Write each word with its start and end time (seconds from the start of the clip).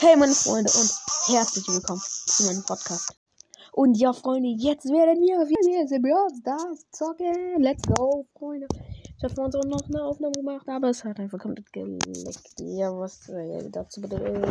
Hey 0.00 0.14
meine 0.16 0.32
Freunde 0.32 0.70
und 0.78 0.92
herzlich 1.26 1.66
willkommen 1.66 2.00
zu 2.00 2.44
meinem 2.44 2.62
Podcast. 2.62 3.18
Und 3.72 3.96
ja, 3.96 4.12
Freunde, 4.12 4.48
jetzt 4.48 4.84
werden 4.84 5.20
wir 5.20 5.48
wieder 5.48 5.98
Brawl 5.98 6.28
Stars 6.38 6.86
zocken. 6.92 7.60
Let's 7.60 7.82
go, 7.82 8.24
Freunde. 8.38 8.68
Ich 9.16 9.24
habe 9.24 9.34
vorhin 9.34 9.68
noch 9.68 9.82
eine 9.88 10.04
Aufnahme 10.04 10.34
gemacht, 10.34 10.68
aber 10.68 10.90
es 10.90 11.02
hat 11.02 11.18
einfach 11.18 11.40
komplett 11.40 11.72
geleckt. 11.72 12.60
Ja, 12.60 12.96
was 12.96 13.28
äh, 13.28 13.68
dazu 13.70 14.00
bedeutet, 14.00 14.46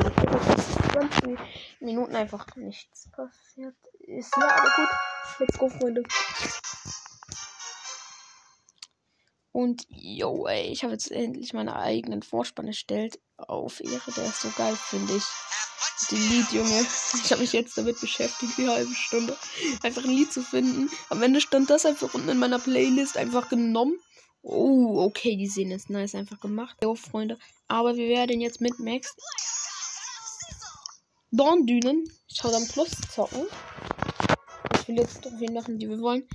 20 0.91 1.39
Minuten 1.79 2.13
einfach 2.13 2.45
nichts 2.57 3.09
passiert 3.11 3.77
ist. 3.99 4.35
Ja, 4.35 4.49
aber 4.49 4.69
gut. 4.75 4.89
Let's 5.39 5.57
go, 5.57 5.69
Freunde. 5.69 6.03
Und 9.57 9.87
yo, 9.89 10.45
ey, 10.45 10.67
ich 10.67 10.83
habe 10.83 10.93
jetzt 10.93 11.11
endlich 11.11 11.51
meinen 11.51 11.69
eigenen 11.69 12.21
Vorspann 12.21 12.67
erstellt. 12.67 13.19
Auf 13.37 13.79
Ehre, 13.79 14.11
der 14.15 14.25
ist 14.25 14.41
so 14.41 14.51
geil, 14.55 14.75
finde 14.75 15.15
ich. 15.15 15.23
Die 16.11 16.15
Lied, 16.15 16.51
Junge. 16.51 16.85
Ich 17.23 17.31
habe 17.31 17.41
mich 17.41 17.53
jetzt 17.53 17.75
damit 17.75 17.99
beschäftigt, 17.99 18.55
die 18.55 18.67
halbe 18.67 18.93
Stunde. 18.93 19.35
Einfach 19.81 20.03
ein 20.03 20.11
Lied 20.11 20.31
zu 20.31 20.43
finden. 20.43 20.91
Am 21.09 21.23
Ende 21.23 21.41
stand 21.41 21.71
das 21.71 21.87
einfach 21.87 22.13
unten 22.13 22.29
in 22.29 22.37
meiner 22.37 22.59
Playlist 22.59 23.17
einfach 23.17 23.49
genommen. 23.49 23.97
Oh, 24.43 25.01
okay, 25.03 25.35
die 25.35 25.47
sehen 25.47 25.71
ist 25.71 25.89
nice 25.89 26.13
einfach 26.13 26.39
gemacht. 26.39 26.77
Jo, 26.83 26.93
Freunde. 26.93 27.39
Aber 27.67 27.95
wir 27.95 28.09
werden 28.09 28.39
jetzt 28.39 28.61
mit 28.61 28.77
Max 28.77 29.15
Dorndünen, 31.31 32.07
Showdown 32.31 32.67
Plus 32.67 32.91
zocken. 33.11 33.47
Jetzt 34.87 35.21
Trophäen 35.21 35.53
machen, 35.53 35.79
die 35.79 35.89
wir 35.89 35.99
wollen. 35.99 36.27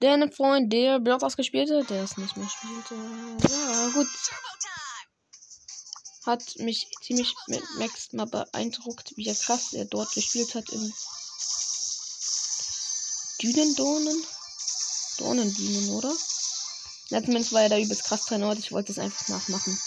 Der 0.00 0.14
eine 0.14 0.30
Freund, 0.32 0.72
der 0.72 0.98
Block 0.98 1.22
ausgespielt 1.22 1.70
hat, 1.70 1.90
der 1.90 2.04
es 2.04 2.16
nicht 2.16 2.36
mehr 2.36 2.48
spielte. 2.48 2.94
Ja, 3.52 3.88
gut. 3.92 4.08
Hat 6.24 6.58
mich 6.58 6.90
ziemlich 7.02 7.34
mit 7.48 7.62
Max 7.78 8.12
mal 8.12 8.26
beeindruckt, 8.26 9.16
wie 9.16 9.26
er 9.26 9.34
krass 9.34 9.72
er 9.72 9.84
dort 9.84 10.12
gespielt 10.12 10.54
hat 10.54 10.68
im 10.70 10.92
Dünendornen. 13.42 14.24
Dornendünen, 15.18 15.90
oder? 15.90 16.12
Ja, 17.10 17.22
zumindest 17.22 17.52
war 17.52 17.62
er 17.62 17.68
da 17.68 17.78
übelst 17.78 18.04
krass 18.04 18.30
und 18.30 18.58
ich 18.58 18.72
wollte 18.72 18.92
es 18.92 18.98
einfach 18.98 19.28
nachmachen. 19.28 19.78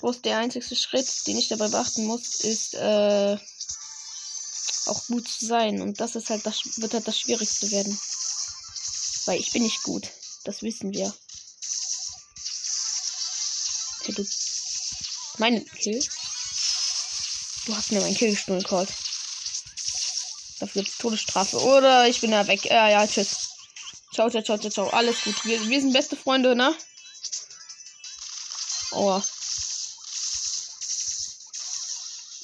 Bloß 0.00 0.22
der 0.22 0.38
einzige 0.38 0.74
Schritt, 0.74 1.26
den 1.26 1.38
ich 1.38 1.48
dabei 1.48 1.68
beachten 1.68 2.06
muss, 2.06 2.40
ist, 2.40 2.74
äh, 2.74 3.38
auch 4.86 5.06
gut 5.06 5.28
zu 5.28 5.46
sein. 5.46 5.80
Und 5.80 6.00
das 6.00 6.16
ist 6.16 6.30
halt 6.30 6.44
das 6.46 6.62
wird 6.76 6.94
halt 6.94 7.06
das 7.06 7.18
Schwierigste 7.18 7.70
werden. 7.70 7.98
Weil 9.26 9.40
ich 9.40 9.52
bin 9.52 9.62
nicht 9.62 9.82
gut. 9.82 10.08
Das 10.44 10.62
wissen 10.62 10.92
wir. 10.92 11.12
Hey, 14.04 14.14
du. 14.14 14.26
Mein 15.38 15.64
Kill? 15.64 16.04
Du 17.66 17.76
hast 17.76 17.92
mir 17.92 18.00
meinen 18.00 18.16
Kill 18.16 18.32
gestohlen, 18.32 18.62
Colt. 18.64 18.92
Dafür 20.58 20.82
gibt's 20.82 20.98
Todesstrafe. 20.98 21.58
Oder 21.58 22.08
ich 22.08 22.20
bin 22.20 22.32
da 22.32 22.46
weg. 22.46 22.64
Ja, 22.64 22.88
ja, 22.88 23.06
tschüss. 23.06 23.50
Ciao, 24.12 24.28
ciao, 24.28 24.42
ciao, 24.42 24.58
ciao. 24.58 24.88
Alles 24.90 25.22
gut. 25.22 25.44
Wir, 25.44 25.60
wir 25.68 25.80
sind 25.80 25.92
beste 25.92 26.16
Freunde, 26.16 26.54
ne? 26.54 26.76
Oh. 28.92 29.22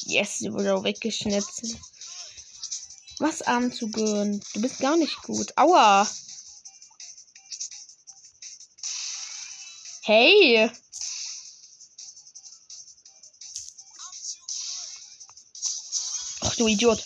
Yes, 0.07 0.39
sie 0.39 0.53
wurde 0.53 0.75
auch 0.75 0.85
weggeschnitzt. 0.85 1.77
Was 3.21 3.43
anzugehen? 3.43 4.45
Du 4.55 4.61
bist 4.61 4.79
gar 4.79 4.97
nicht 4.97 5.23
gut. 5.23 5.53
Aua. 5.57 6.09
Hey. 10.03 10.71
Ach 16.41 16.55
du 16.55 16.69
Idiot. 16.69 17.05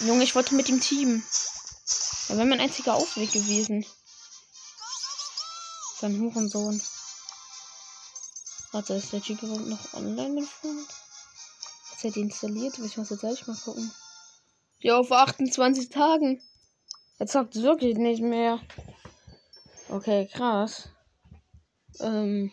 Junge, 0.00 0.24
ich 0.24 0.34
wollte 0.34 0.54
mit 0.54 0.68
dem 0.68 0.80
Team. 0.80 1.24
Das 2.28 2.36
wäre 2.36 2.46
mein 2.46 2.60
einziger 2.60 2.94
Ausweg 2.94 3.32
gewesen. 3.32 3.84
Sein 6.00 6.20
Hurensohn. 6.20 6.80
Warte, 8.70 8.94
ist 8.94 9.12
der 9.12 9.22
Typ 9.22 9.42
überhaupt 9.42 9.66
noch 9.66 9.92
online 9.92 10.46
Hat 12.04 12.16
er 12.16 12.22
installiert? 12.22 12.78
Ich 12.80 12.96
muss 12.96 13.10
jetzt 13.10 13.20
gleich 13.20 13.46
mal 13.46 13.56
gucken. 13.56 13.92
Ja, 14.80 15.00
vor 15.04 15.18
28 15.18 15.88
Tagen. 15.88 16.42
Er 17.18 17.26
zockt 17.28 17.54
wirklich 17.54 17.96
nicht 17.96 18.22
mehr. 18.22 18.58
Okay, 19.88 20.26
krass. 20.26 20.88
Ähm. 22.00 22.50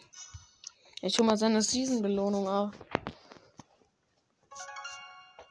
Ich 1.01 1.17
hol 1.17 1.25
mal 1.25 1.37
seine 1.37 1.63
Season-Belohnung 1.63 2.47
ab. 2.47 2.75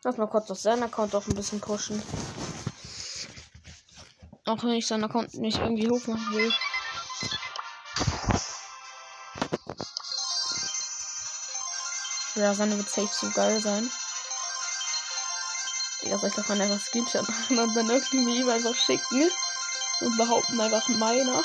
Lass 0.04 0.16
mal 0.16 0.26
kurz 0.26 0.48
auf 0.50 0.58
seinen 0.58 0.84
Account 0.84 1.16
auch 1.16 1.26
ein 1.26 1.34
bisschen 1.34 1.60
pushen. 1.60 2.00
Auch 4.44 4.62
wenn 4.62 4.74
ich 4.74 4.86
seinen 4.86 5.04
Account 5.04 5.34
nicht 5.34 5.58
irgendwie 5.58 5.88
hochmachen 5.88 6.36
will. 6.36 6.52
Ja, 12.38 12.54
seine 12.54 12.76
wird 12.76 12.88
safe 12.88 13.10
so 13.12 13.28
geil 13.30 13.60
sein. 13.60 13.90
Ja, 16.02 16.16
soll 16.18 16.28
ich 16.28 16.36
davon 16.36 16.60
einfach 16.60 16.80
Screenshot 16.80 17.28
machen 17.28 17.58
und 17.58 17.74
dann 17.74 17.90
irgendwie 17.90 18.48
einfach 18.48 18.76
schicken 18.76 19.28
und 20.00 20.16
behaupten 20.16 20.60
einfach 20.60 20.86
meiner. 20.88 21.42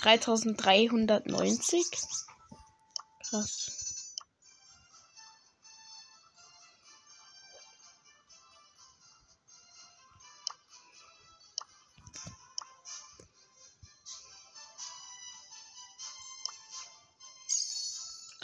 Dreitausenddreihundertneunzig. 0.00 1.86
Krass. 3.22 3.85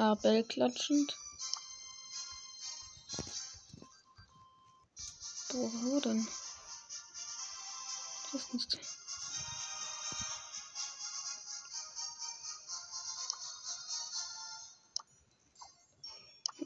Abel 0.02 0.42
klatschend. 0.42 1.16
Boah, 5.52 5.70
wo 5.84 6.00
denn? 6.00 6.26
Das 8.32 8.42
ist 8.42 8.52
nicht. 8.52 8.78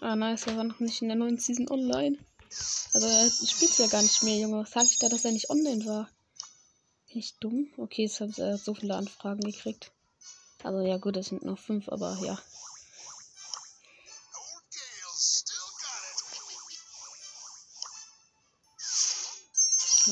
Ah, 0.00 0.16
nice, 0.16 0.46
er 0.46 0.56
war 0.56 0.64
noch 0.64 0.80
nicht 0.80 1.02
in 1.02 1.08
der 1.08 1.18
neuen 1.18 1.36
Season 1.36 1.68
online. 1.68 2.16
Also, 2.94 3.06
er 3.06 3.28
spielt 3.28 3.76
ja 3.76 3.86
gar 3.88 4.00
nicht 4.00 4.22
mehr, 4.22 4.38
Junge. 4.38 4.62
Was 4.62 4.70
sag 4.70 4.84
ich 4.84 4.98
da, 4.98 5.10
dass 5.10 5.26
er 5.26 5.32
nicht 5.32 5.50
online 5.50 5.84
war? 5.84 6.10
Bin 7.08 7.18
ich 7.18 7.36
dumm? 7.38 7.70
Okay, 7.76 8.04
jetzt 8.04 8.20
habe 8.20 8.30
ich 8.30 8.62
so 8.62 8.72
viele 8.72 8.94
Anfragen 8.94 9.42
gekriegt. 9.42 9.92
Also, 10.62 10.80
ja, 10.80 10.96
gut, 10.96 11.18
es 11.18 11.26
sind 11.26 11.44
noch 11.44 11.58
fünf, 11.58 11.90
aber 11.90 12.16
ja. 12.22 12.38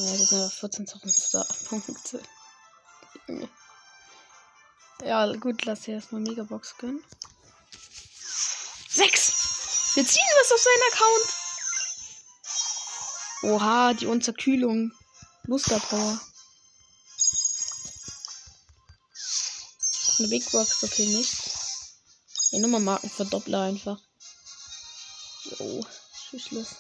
Ja, 0.04 0.10
das 0.10 0.28
sind 0.28 0.38
aber 0.38 0.50
14.000 0.50 1.20
Star-Punkte. 1.20 2.22
Ja, 5.02 5.26
gut, 5.34 5.64
lass 5.64 5.80
dir 5.82 5.94
erstmal 5.94 6.20
Megabox 6.20 6.76
gönnen. 6.78 7.02
Sechs! 8.88 9.32
Wir 9.94 10.06
ziehen 10.06 10.22
was 10.40 10.52
auf 10.52 10.60
seinen 10.60 10.82
Account. 10.92 11.34
Oha, 13.42 13.92
die 13.94 14.06
Unterkühlung. 14.06 14.92
Musterpower. 15.46 16.20
Eine 20.18 20.28
Big 20.28 20.50
Box, 20.52 20.84
okay, 20.84 21.06
nicht. 21.06 21.36
Die 22.52 22.60
Nummermarken 22.60 23.10
verdoppler 23.10 23.62
einfach. 23.62 24.00
Jo, 25.44 25.84
Tschüss. 26.38 26.76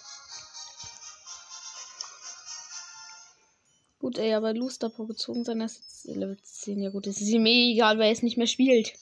Gut, 4.14 4.22
ey, 4.22 4.34
aber 4.34 4.54
Luster 4.54 4.90
Pro 4.90 5.06
gezogen 5.06 5.42
sein, 5.42 5.58
das 5.58 5.78
ist 5.78 6.04
Level 6.04 6.38
10. 6.40 6.80
Ja 6.80 6.90
gut, 6.90 7.08
es 7.08 7.20
ist 7.20 7.30
ihm 7.30 7.46
eh 7.46 7.72
egal, 7.72 7.98
weil 7.98 8.06
er 8.06 8.12
es 8.12 8.22
nicht 8.22 8.36
mehr 8.36 8.46
spielt. 8.46 8.92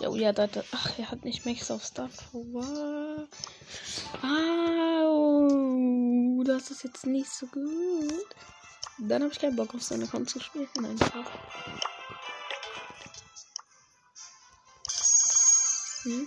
Jo, 0.00 0.14
ja, 0.14 0.32
da, 0.32 0.46
da, 0.46 0.62
ach, 0.70 0.96
er 0.96 1.10
hat 1.10 1.24
nicht 1.24 1.44
Max 1.44 1.68
auf 1.72 1.84
Star 1.84 2.08
Power. 2.30 3.26
Oh, 5.02 6.44
das 6.44 6.70
ist 6.70 6.84
jetzt 6.84 7.04
nicht 7.04 7.30
so 7.30 7.48
gut. 7.48 8.28
Dann 8.98 9.24
habe 9.24 9.32
ich 9.32 9.40
keinen 9.40 9.56
Bock 9.56 9.74
auf 9.74 9.82
seine 9.82 10.04
Account 10.04 10.30
zu 10.30 10.38
spielen. 10.38 10.68
Einfach. 10.78 11.26
Hm? 16.04 16.26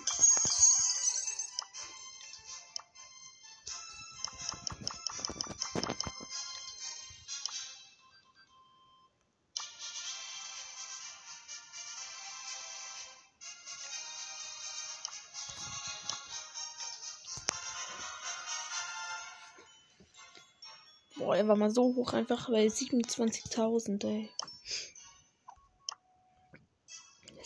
Boah, 21.15 21.35
er 21.37 21.47
war 21.47 21.55
mal 21.55 21.71
so 21.71 21.95
hoch 21.95 22.13
einfach 22.13 22.49
bei 22.49 22.67
27.000, 22.67 24.03
ey. 24.03 24.29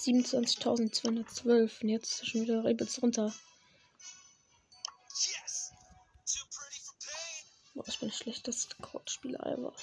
27.212 0.07 1.81
und 1.81 1.89
jetzt 1.89 2.11
ist 2.13 2.19
er 2.21 2.25
schon 2.25 2.41
wieder 2.41 2.63
übelst 2.63 3.01
runter. 3.01 3.33
Boah, 7.75 7.87
ich 7.87 7.99
bin 7.99 8.07
der 8.07 8.15
schlechteste 8.15 8.75
Coach-Spieler 8.77 9.45
ever. 9.45 9.75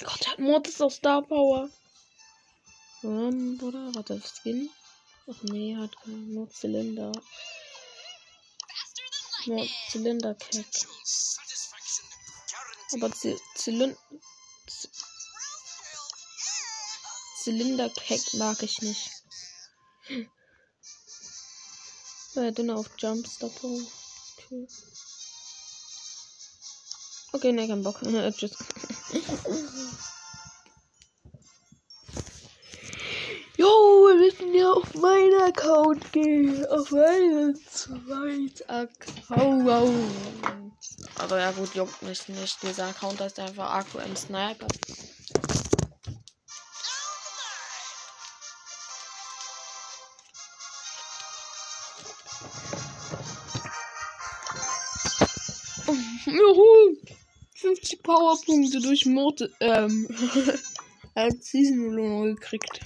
Oh 0.00 0.04
Gott, 0.04 0.26
er 0.26 0.32
hat 0.32 0.38
Mortis 0.38 0.80
auf 0.82 0.92
Star 0.92 1.22
Power. 1.22 1.70
Ähm, 3.02 3.58
oder? 3.62 3.94
Warte, 3.94 4.20
Skin? 4.20 4.68
Ach 5.26 5.42
nee, 5.44 5.74
hat 5.74 5.96
nur 6.06 6.50
Zylinder. 6.50 7.12
Nur 9.46 9.66
Zylinderkeck. 9.90 10.66
Aber 12.92 13.10
Zylinder. 13.54 13.96
Zylinderkeck 17.48 18.34
mag 18.34 18.62
ich 18.62 18.82
nicht. 18.82 19.10
Ja, 22.34 22.50
dünner 22.50 22.76
auf 22.76 22.90
Jumpstopper. 22.98 23.68
Okay. 24.36 24.68
Okay, 27.32 27.52
ne, 27.52 27.66
kein 27.66 27.82
Bock. 27.82 28.02
Tschüss. 28.36 28.54
Jo, 33.56 33.66
wir 33.66 34.14
müssen 34.16 34.52
ja 34.52 34.70
auf 34.70 34.92
meinen 34.92 35.40
Account 35.40 36.12
gehen. 36.12 36.66
Auf 36.66 36.90
meinen 36.90 37.56
zweiten 37.64 38.70
Account. 38.70 40.12
Aber 41.16 41.40
ja 41.40 41.52
gut, 41.52 41.74
juckt 41.74 42.02
mich 42.02 42.28
nicht. 42.28 42.62
Dieser 42.62 42.88
Account 42.88 43.22
ist 43.22 43.38
einfach 43.38 43.70
AQM 43.70 44.14
Sniper. 44.16 44.66
Juhu! 56.26 56.96
50 57.54 58.02
Powerpunkte 58.02 58.80
durch 58.80 59.06
Mord 59.06 59.42
ähm, 59.60 60.06
als 61.14 61.50
Season-Belohnung 61.50 62.36
gekriegt. 62.36 62.80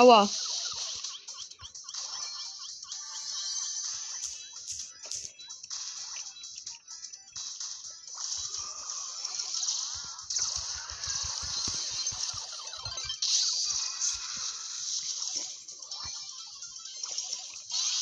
Aua. 0.00 0.26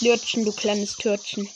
Lürtchen, 0.00 0.44
du 0.44 0.52
kleines 0.52 0.94
Törtchen. 0.94 1.48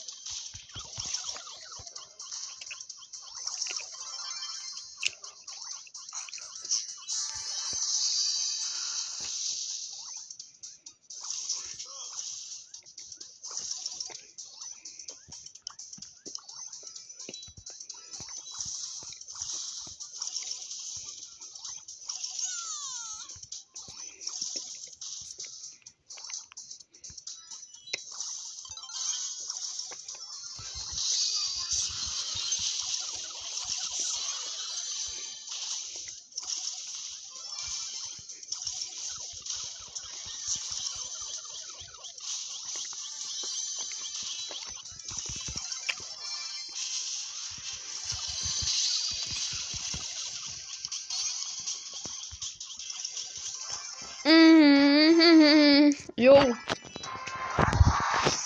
Jo. 56.16 56.54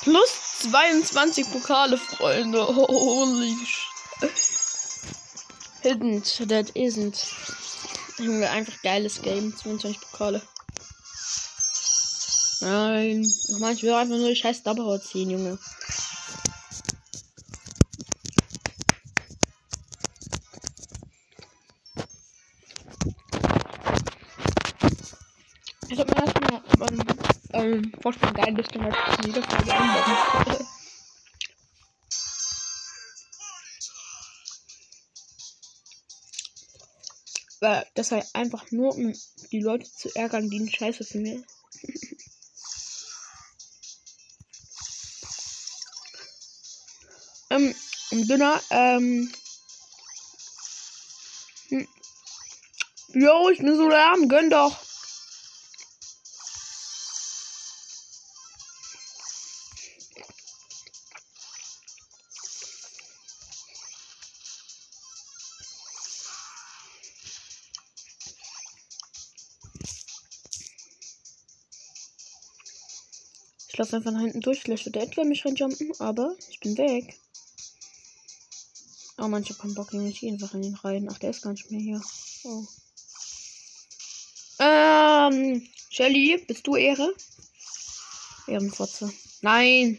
Plus 0.02 0.30
22 0.70 1.50
Pokale, 1.50 1.98
Freunde. 1.98 2.64
Holy 2.76 3.56
Hidden, 5.82 6.22
that 6.48 6.70
isn't. 6.70 7.26
Einfach 8.18 8.82
geiles 8.82 9.20
Game. 9.22 9.54
22 9.56 10.00
Pokale. 10.00 10.42
Nein. 12.60 13.22
Ich 13.22 13.82
will 13.82 13.92
einfach 13.92 14.16
nur 14.16 14.28
die 14.28 14.36
scheiß 14.36 14.62
Double 14.62 15.00
ziehen, 15.00 15.30
Junge. 15.30 15.58
ähm, 27.66 27.92
Vorsprung 28.00 28.34
geil 28.34 28.58
ist, 28.58 28.74
dann 28.74 28.84
halt 28.84 28.96
in 29.18 29.26
jeder 29.26 29.42
Folge 29.42 29.72
einbauen. 29.72 30.18
Weil 37.60 37.86
das 37.94 38.12
halt 38.12 38.26
einfach 38.34 38.70
nur, 38.70 38.94
um 38.94 39.14
die 39.50 39.60
Leute 39.60 39.90
zu 39.90 40.14
ärgern, 40.14 40.50
die 40.50 40.58
einen 40.58 40.70
Scheiße 40.70 41.04
finden. 41.04 41.44
ähm, 47.50 47.74
und 48.10 48.28
Dünner, 48.28 48.60
ähm. 48.70 49.32
Hm. 51.68 51.88
Jo, 53.14 53.48
ich 53.48 53.58
bin 53.58 53.74
so 53.76 53.88
lahm, 53.88 54.28
gönn 54.28 54.50
doch. 54.50 54.85
Einfach 73.96 74.12
nach 74.12 74.20
hinten 74.20 74.40
durch. 74.40 74.62
Vielleicht 74.62 74.84
wird 74.84 74.94
der 74.94 75.02
Edgar 75.02 75.24
mich 75.24 75.44
reinjumpen, 75.44 75.92
aber 75.98 76.36
ich 76.50 76.60
bin 76.60 76.76
weg. 76.78 77.18
Oh 79.18 79.28
man, 79.28 79.42
ich 79.42 79.50
hab 79.50 79.58
keinen 79.58 79.74
Bock, 79.74 79.92
ich 79.92 80.20
gehe 80.20 80.32
einfach 80.32 80.54
in 80.54 80.62
den 80.62 80.74
rein. 80.74 81.08
Ach, 81.10 81.18
der 81.18 81.30
ist 81.30 81.42
gar 81.42 81.52
nicht 81.52 81.70
mehr 81.70 81.80
hier. 81.80 82.02
Oh. 82.44 82.64
Ähm, 84.58 85.66
Shelly, 85.90 86.42
bist 86.46 86.66
du 86.66 86.76
Ehre? 86.76 87.14
Ehrenfotze. 88.46 89.12
Nein! 89.40 89.98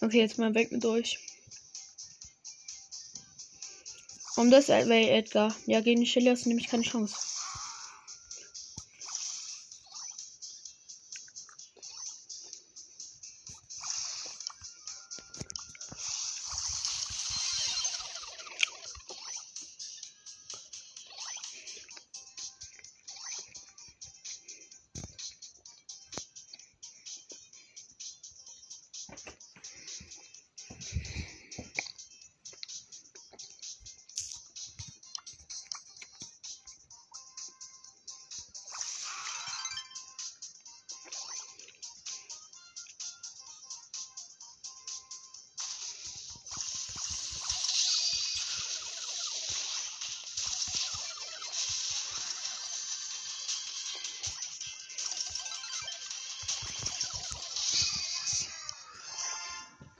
Okay, 0.00 0.20
jetzt 0.20 0.38
mal 0.38 0.54
weg 0.54 0.70
mit 0.70 0.84
euch. 0.84 1.18
Um 4.38 4.52
das 4.52 4.68
Way, 4.68 5.08
Edgar. 5.08 5.52
Ja, 5.66 5.80
gegen 5.80 6.00
die 6.00 6.06
Shelly 6.06 6.26
hast 6.26 6.44
du 6.44 6.50
nämlich 6.50 6.68
keine 6.68 6.84
Chance. 6.84 7.37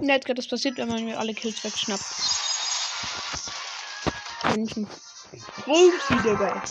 Jetzt 0.01 0.29
das 0.29 0.47
passiert, 0.47 0.79
wenn 0.79 0.89
man 0.89 1.05
mir 1.05 1.19
alle 1.19 1.35
Kills 1.35 1.63
wegschnappt. 1.65 2.05
Menschen. 4.55 4.87
Profi, 5.65 6.15
Digga. 6.23 6.63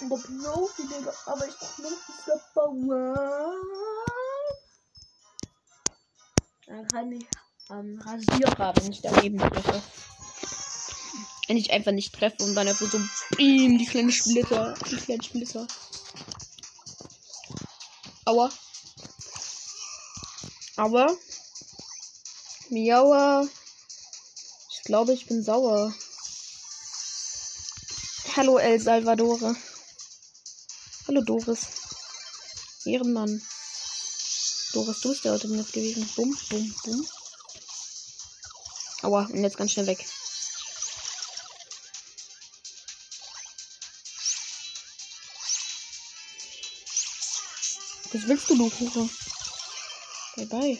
Der 0.00 0.16
Profi, 0.16 0.82
Digga. 0.88 1.12
Aber 1.26 1.46
ich 1.46 1.54
brauch 1.56 1.78
noch 1.78 1.92
dieser 2.18 2.40
Bauer. 2.54 3.54
Dann 6.66 6.88
kann 6.88 7.12
ich 7.12 7.26
am 7.68 7.98
Rasierer, 8.00 8.74
wenn 8.76 8.90
ich 8.90 9.00
daneben 9.02 9.38
treffe. 9.38 9.82
Wenn 11.46 11.56
ich 11.58 11.72
einfach 11.72 11.92
nicht 11.92 12.12
treffe 12.12 12.42
und 12.42 12.54
dann 12.56 12.66
einfach 12.66 12.90
so 12.90 12.98
beam, 13.36 13.78
die 13.78 13.86
kleinen 13.86 14.10
Splitter. 14.10 14.74
Die 14.90 14.96
kleinen 14.96 15.22
Splitter. 15.22 15.66
Aua. 18.26 18.50
Aber. 20.76 21.14
Miaua. 22.70 23.46
Ich 24.70 24.82
glaube, 24.84 25.12
ich 25.12 25.26
bin 25.26 25.42
sauer. 25.42 25.94
Hallo, 28.36 28.58
El 28.58 28.80
Salvadore. 28.80 29.54
Hallo, 31.06 31.20
Doris. 31.20 31.66
Ehrenmann. 32.86 33.42
Doris, 34.72 35.00
du 35.00 35.10
bist 35.10 35.24
der 35.24 35.32
heute 35.32 35.48
gewesen. 35.48 36.08
Bum, 36.16 36.36
bum, 36.48 36.74
bum. 36.84 37.06
Aua, 39.02 39.26
und 39.26 39.42
jetzt 39.42 39.58
ganz 39.58 39.72
schnell 39.72 39.86
weg. 39.86 40.04
Willst 48.26 48.48
du, 48.48 48.56
du 48.56 48.70
Hure? 48.70 49.08
Bye 50.36 50.46
bye. 50.46 50.78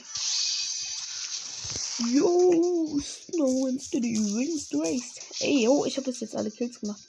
Yo, 2.10 2.98
Snow 3.00 3.66
and 3.66 3.80
Steady 3.80 4.18
wins 4.18 4.68
the 4.70 4.78
race. 4.78 5.14
Ey, 5.40 5.64
yo, 5.64 5.84
ich 5.84 5.98
habe 5.98 6.10
jetzt 6.10 6.34
alle 6.34 6.50
Kills 6.50 6.80
gemacht. 6.80 7.02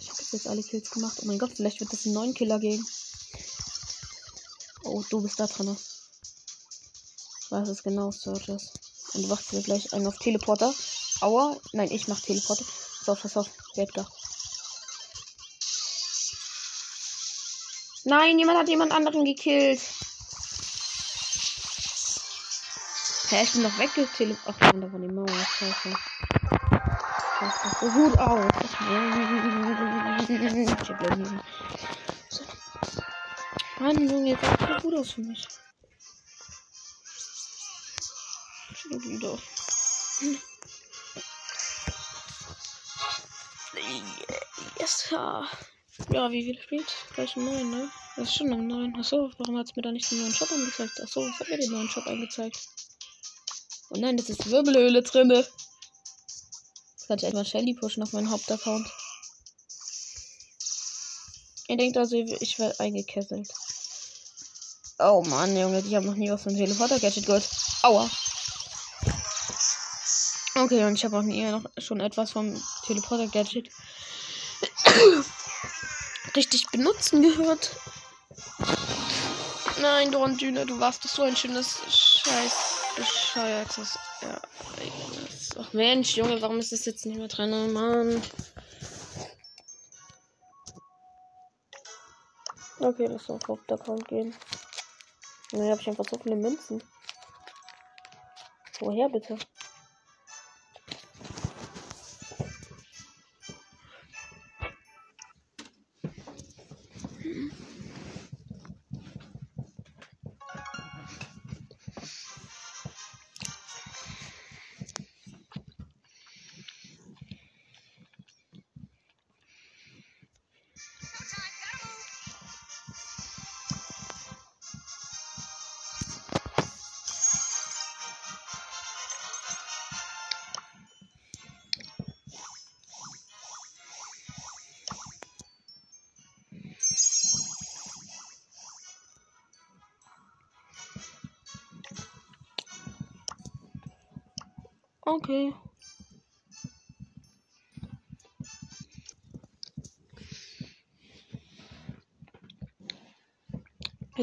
Ich 0.00 0.08
habe 0.08 0.22
jetzt 0.32 0.46
alle 0.46 0.62
Kills 0.62 0.90
gemacht. 0.90 1.18
Oh 1.20 1.26
mein 1.26 1.38
Gott, 1.38 1.52
vielleicht 1.54 1.80
wird 1.80 1.92
das 1.92 2.06
ein 2.06 2.14
neuen 2.14 2.32
Killer 2.32 2.58
geben. 2.58 2.84
Oh, 4.84 5.04
du 5.10 5.20
bist 5.20 5.38
da 5.38 5.46
drin. 5.46 5.76
Was 7.50 7.68
ist 7.68 7.84
genau, 7.84 8.10
Surges? 8.10 8.72
Und 9.12 9.22
du 9.22 9.28
wachst 9.28 9.52
mir 9.52 9.62
gleich 9.62 9.92
einen 9.92 10.06
auf 10.06 10.16
Teleporter. 10.18 10.74
Aua. 11.20 11.60
Nein, 11.72 11.90
ich 11.90 12.08
mach 12.08 12.20
Teleporter. 12.20 12.64
Pass 13.00 13.08
auf, 13.10 13.20
pass 13.20 13.36
auf. 13.36 13.50
Edgar. 13.76 14.10
Nein, 18.04 18.38
jemand 18.38 18.58
hat 18.58 18.68
jemand 18.68 18.92
anderen 18.92 19.24
gekillt. 19.24 19.80
Hä, 23.28 23.42
ich 23.42 23.52
bin 23.52 23.62
noch 23.62 23.78
weggetele... 23.78 24.36
Ach, 24.44 24.54
da 24.58 24.92
war 24.92 24.98
die 24.98 25.06
Mauer. 25.06 25.28
Scheiße. 25.28 25.94
Das 27.40 27.62
sieht 27.62 27.78
so 27.80 27.90
gut 27.90 28.18
aus. 28.18 28.44
Ich 28.62 28.80
hab 30.88 31.00
Leben. 31.00 31.40
So. 32.28 32.42
Mann, 33.78 34.08
Junge, 34.08 34.30
jetzt 34.30 34.44
sieht 34.44 34.60
so 34.60 34.74
gut 34.82 34.94
aus 34.98 35.12
für 35.12 35.20
mich. 35.20 35.46
Schon 38.74 39.02
wieder. 39.04 39.38
Yes, 44.78 45.10
ja. 45.10 45.48
Ja, 46.12 46.30
wie 46.32 46.42
viel 46.42 46.60
spielt? 46.60 46.92
Gleich 47.14 47.36
um 47.36 47.44
9, 47.44 47.70
ne? 47.70 47.88
Das 48.16 48.28
ist 48.28 48.36
schon 48.36 48.52
um 48.52 48.66
9. 48.66 48.96
Achso, 48.96 49.30
warum 49.38 49.56
hat 49.56 49.66
es 49.66 49.76
mir 49.76 49.82
da 49.82 49.92
nicht 49.92 50.10
den 50.10 50.20
neuen 50.20 50.34
Shop 50.34 50.50
angezeigt? 50.50 51.00
Achso, 51.00 51.20
was 51.20 51.38
hat 51.38 51.48
mir 51.48 51.58
den 51.58 51.70
neuen 51.70 51.88
Shop 51.88 52.06
angezeigt? 52.06 52.58
Oh 53.90 53.98
nein, 53.98 54.16
das 54.16 54.28
ist 54.28 54.50
Wirbelhöhle 54.50 55.02
drinne. 55.02 55.46
Kann 57.06 57.18
ich 57.18 57.26
einfach 57.26 57.46
Shelly 57.46 57.74
pushen 57.74 58.02
auf 58.02 58.12
meinen 58.12 58.30
Hauptaccount. 58.30 58.88
Ihr 61.68 61.76
denkt 61.76 61.96
also, 61.96 62.16
ich 62.16 62.58
werde 62.58 62.80
eingekesselt. 62.80 63.48
Oh 64.98 65.22
Mann, 65.28 65.56
Junge, 65.56 65.78
ich 65.78 65.94
habe 65.94 66.06
noch 66.06 66.16
nie 66.16 66.30
was 66.30 66.42
von 66.42 66.56
Teleporter-Gadget 66.56 67.26
gehört. 67.26 67.48
Aua. 67.82 68.10
Okay, 70.56 70.84
und 70.84 70.94
ich 70.94 71.04
habe 71.04 71.18
auch 71.18 71.22
nie 71.22 71.44
noch 71.44 71.64
schon 71.78 72.00
etwas 72.00 72.32
vom 72.32 72.60
Teleporter-Gadget 72.86 73.70
richtig 76.36 76.66
benutzen 76.70 77.22
gehört. 77.22 77.70
Nein, 79.80 80.12
Dorndüne, 80.12 80.66
du 80.66 80.78
warst 80.78 81.04
doch 81.04 81.10
so 81.10 81.22
ein 81.22 81.36
schönes 81.36 81.78
Scheiß 81.88 82.80
bescheuertes 82.96 83.98
Ereignis. 84.20 85.50
Ach 85.58 85.72
Mensch, 85.72 86.16
Junge, 86.16 86.40
warum 86.42 86.58
ist 86.58 86.72
das 86.72 86.84
jetzt 86.84 87.06
nicht 87.06 87.16
mehr 87.16 87.28
drin, 87.28 87.72
Mann? 87.72 88.22
Okay, 92.78 93.06
lass 93.06 93.28
auf 93.28 93.46
Hauptaccount 93.46 94.08
gehen. 94.08 94.34
Ne, 95.52 95.70
habe 95.70 95.80
ich 95.80 95.88
einfach 95.88 96.06
so 96.08 96.18
viele 96.18 96.36
Münzen. 96.36 96.82
Woher 98.78 99.08
bitte? 99.08 99.36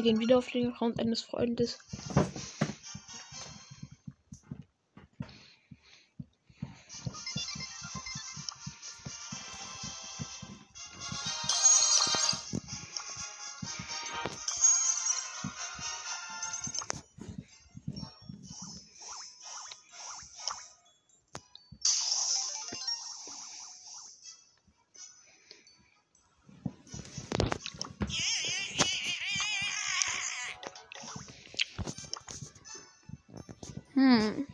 Gehen 0.08 0.20
wieder 0.20 0.38
auf 0.38 0.50
den 0.50 0.68
Account 0.68 0.98
eines 1.00 1.20
Freundes. 1.22 1.84
Hm. 33.98 34.46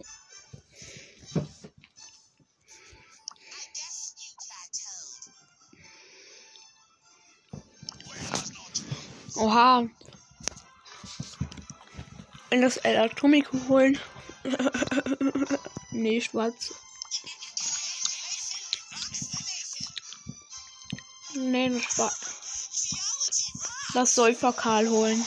Oha. 9.36 9.86
In 12.48 12.62
das 12.62 12.78
El 12.78 12.96
Atomico 12.96 13.58
holen. 13.68 13.98
nee, 15.90 16.22
schwarz. 16.22 16.72
Nee, 21.34 21.68
das 21.68 21.82
schwarz. 21.82 22.16
Das 23.92 24.14
Säuferkal 24.14 24.88
holen. 24.88 25.22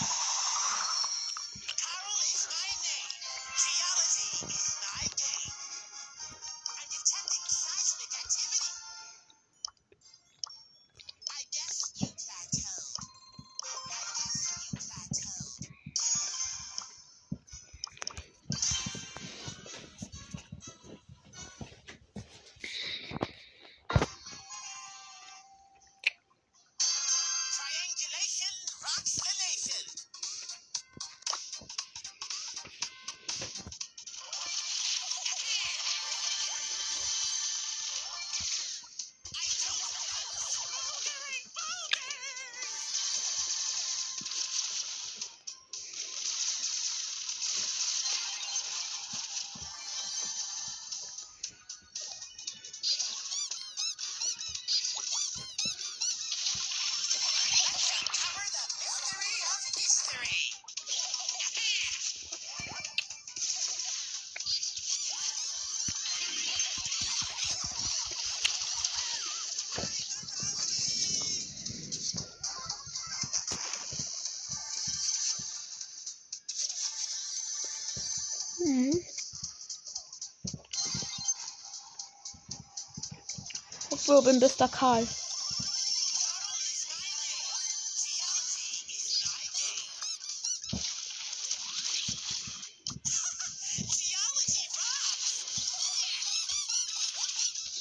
Robin 84.18 84.40
Mr. 84.40 84.68
Karl. 84.68 85.08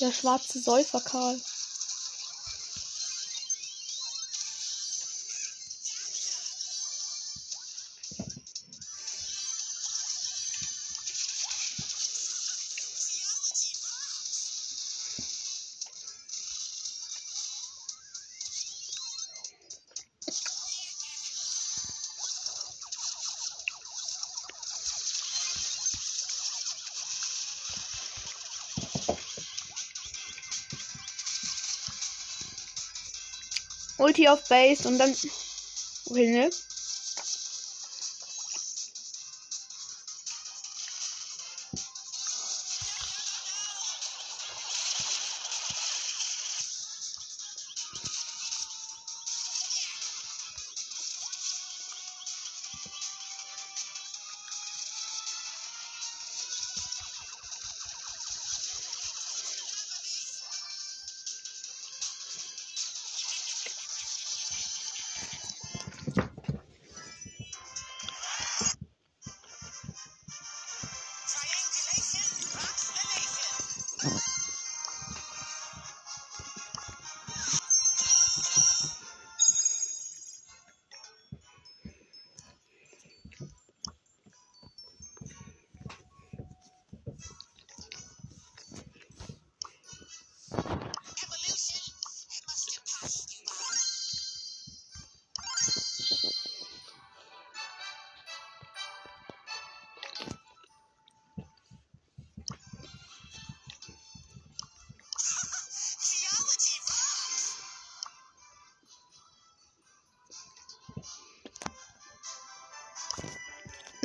Der 0.03 0.13
schwarze 0.13 0.61
Säufer 0.61 1.01
Karl. 1.01 1.41
Ulti 33.99 34.29
auf 34.29 34.49
Base 34.49 34.89
und 34.89 34.99
dann. 34.99 35.15
Okay, 36.09 36.31
ne? 36.31 36.51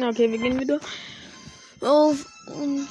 Okay, 0.04 0.32
wir 0.32 0.38
gehen 0.38 0.60
wieder 0.60 0.80
auf 1.82 2.26
uns. 2.48 2.88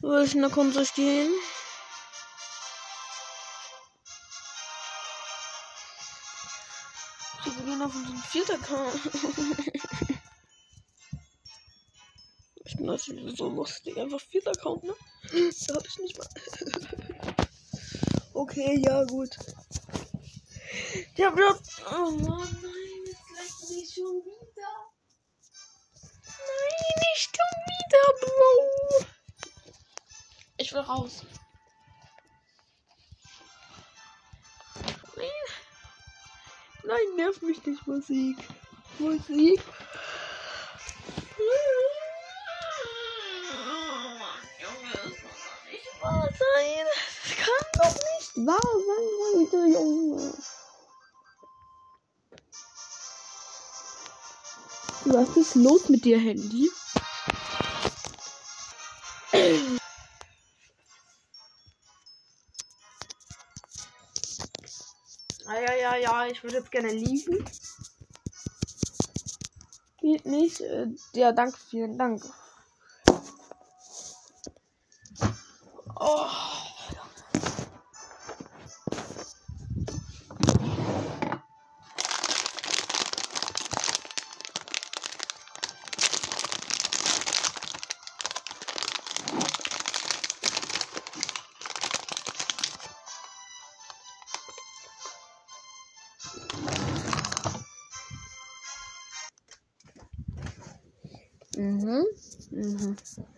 Wo 0.00 0.12
ist 0.12 0.34
denn 0.34 0.42
der 0.42 0.50
Konto 0.50 0.84
stehen? 0.84 1.32
Wir 7.44 7.64
gehen 7.64 7.82
auf 7.82 7.94
unseren 7.94 8.18
vierten 8.18 8.52
Account. 8.52 9.00
Das 12.86 13.08
ist 13.08 13.38
so 13.38 13.48
lustig. 13.48 13.96
Einfach 13.98 14.20
viel 14.20 14.46
Account, 14.46 14.84
ne? 14.84 14.94
Das 15.32 15.66
hab 15.74 15.86
ich 15.86 15.98
nicht 15.98 16.18
mal. 16.18 16.28
okay, 18.34 18.82
ja, 18.84 19.04
gut. 19.04 19.30
Ja, 21.16 21.36
wir. 21.36 21.58
Oh 21.90 22.10
Mann, 22.10 22.58
nein, 22.62 23.04
jetzt 23.06 23.30
lässt 23.30 23.70
mich 23.70 23.94
schon 23.94 24.22
wieder. 24.22 24.92
Nein, 26.24 26.74
nicht 27.12 27.36
schon 27.36 27.54
wieder, 27.72 28.04
Bro. 28.20 29.06
Ich 30.58 30.72
will 30.72 30.80
raus. 30.80 31.22
Nein. 35.16 35.28
Nein, 36.84 37.16
nerv 37.16 37.42
mich 37.42 37.64
nicht, 37.64 37.86
Musik. 37.86 38.38
Musik. 38.98 39.60
wahr 46.04 46.28
sein. 46.28 46.86
Das 47.24 47.36
kann 47.36 47.66
doch 47.72 47.94
nicht 47.94 48.32
wahr 48.46 48.72
sein, 48.88 49.08
heute, 49.22 49.58
Junge. 49.72 50.13
Was 55.06 55.36
ist 55.36 55.54
los 55.54 55.90
mit 55.90 56.04
dir, 56.06 56.18
Handy? 56.18 56.70
Ah, 65.46 65.60
ja, 65.60 65.74
ja, 65.74 65.96
ja, 65.96 66.26
ich 66.26 66.42
würde 66.42 66.56
jetzt 66.56 66.70
gerne 66.70 66.90
liegen. 66.90 67.44
Geht 70.00 70.24
nicht. 70.24 70.62
Äh, 70.62 70.86
ja, 71.12 71.32
danke, 71.32 71.58
vielen 71.68 71.98
Dank. 71.98 72.24
Oh. 75.96 76.26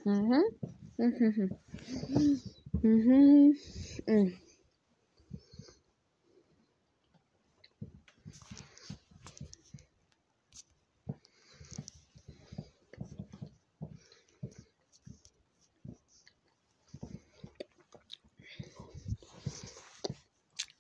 Mhm. 0.07 0.45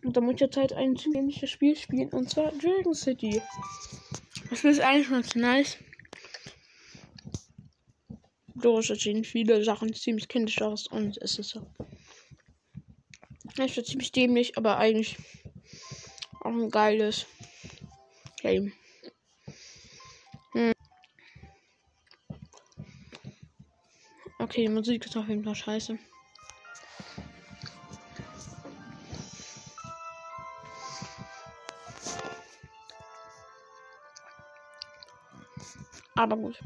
Und 0.05 0.17
da 0.17 0.21
muss 0.21 0.35
ich 0.35 0.41
jetzt 0.41 0.57
halt 0.57 0.73
ein 0.73 0.95
ziemliches 0.95 1.51
Spiel 1.51 1.75
spielen 1.75 2.11
und 2.11 2.31
zwar 2.31 2.53
Dragon 2.53 2.95
City. 2.95 3.43
Das 4.51 4.62
ist 4.62 4.79
eigentlich 4.79 5.11
ganz 5.11 5.35
nice. 5.35 5.79
Dorisch 8.67 8.91
erschienen 8.91 9.23
viele 9.23 9.63
Sachen 9.63 9.95
ziemlich 9.95 10.27
kindisch 10.27 10.61
aus 10.61 10.89
und 10.89 11.19
es 11.19 11.39
ist 11.39 11.51
so. 11.51 11.65
Es 13.57 13.77
wird 13.77 13.87
ziemlich 13.87 14.11
dämlich, 14.11 14.59
aber 14.59 14.79
eigentlich 14.79 15.17
auch 16.41 16.51
ein 16.51 16.69
geiles 16.69 17.27
Game. 18.41 18.73
Hm. 20.51 20.73
Okay, 24.41 24.63
die 24.63 24.69
Musik 24.69 25.07
ist 25.07 25.17
auf 25.17 25.29
jeden 25.29 25.45
Fall 25.45 25.55
scheiße. 25.55 25.97
Aber 36.17 36.37
gut. 36.37 36.59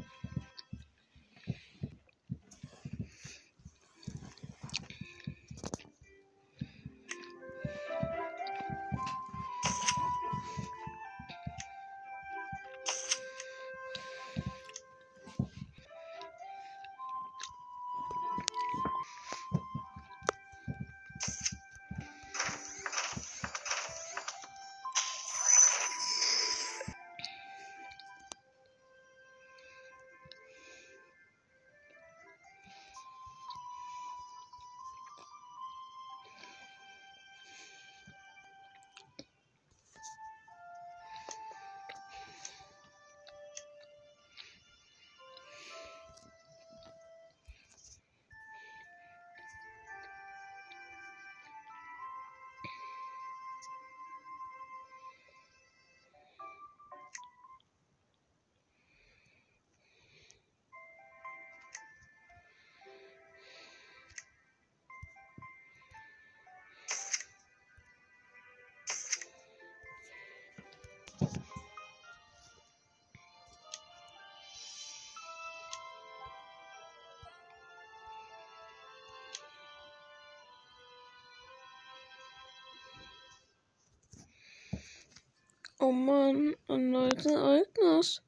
Oh 85.82 85.92
Mann, 85.92 86.54
erneuten 86.68 87.30
Ereignis. 87.30 88.20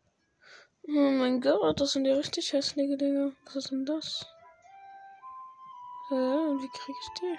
Oh 0.89 1.11
mein 1.11 1.39
Gott, 1.43 1.79
das 1.83 1.93
sind 1.93 2.07
ja 2.07 2.15
richtig 2.15 2.51
hässliche 2.55 2.97
Dinge. 2.97 3.37
Was 3.45 3.57
ist 3.57 3.71
denn 3.71 3.85
das? 3.85 4.27
Hä, 6.09 6.15
und 6.15 6.63
wie 6.63 6.71
krieg 6.71 6.97
ich 6.99 7.21
die? 7.21 7.39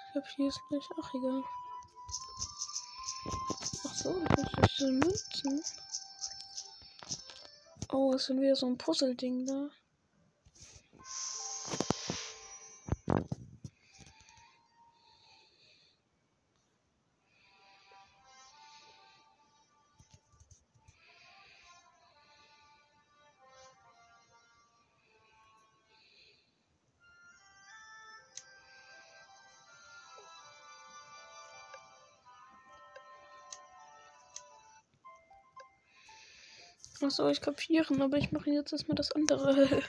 Ich 0.00 0.12
glaube, 0.12 0.28
hier 0.34 0.48
ist 0.48 0.60
nicht. 0.70 0.90
Ach, 1.00 1.14
egal. 1.14 1.44
Ach 3.86 3.94
so, 3.94 4.24
das 4.34 4.76
sind 4.78 4.98
Münzen. 4.98 5.62
Oh, 7.92 8.12
es 8.14 8.26
sind 8.26 8.40
wieder 8.40 8.56
so 8.56 8.66
ein 8.66 8.78
Puzzle-Ding 8.78 9.46
da. 9.46 9.70
muss 37.04 37.20
euch 37.20 37.42
kapieren, 37.42 38.00
aber 38.00 38.16
ich 38.16 38.32
mache 38.32 38.50
jetzt 38.50 38.72
erstmal 38.72 38.96
das 38.96 39.12
andere. 39.12 39.82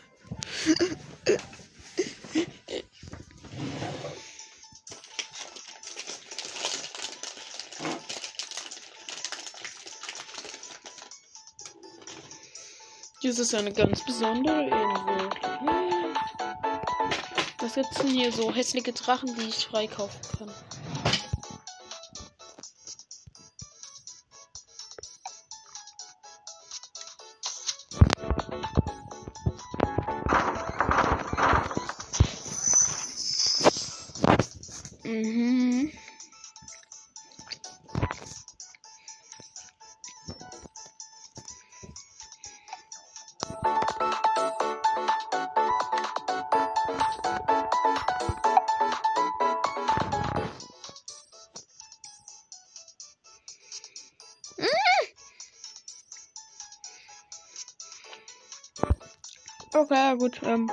Dies 13.23 13.39
ist 13.39 13.55
eine 13.55 13.71
ganz 13.71 14.03
besondere 14.05 14.63
Insel. 14.63 15.29
Was 17.59 17.75
gibt's 17.75 17.97
denn 17.97 18.09
hier 18.09 18.31
so 18.33 18.53
hässliche 18.53 18.91
Drachen, 18.91 19.33
die 19.35 19.47
ich 19.47 19.65
freikaufen 19.65 20.21
kann? 20.37 20.74
Gut. 60.25 60.41
Ähm. 60.43 60.71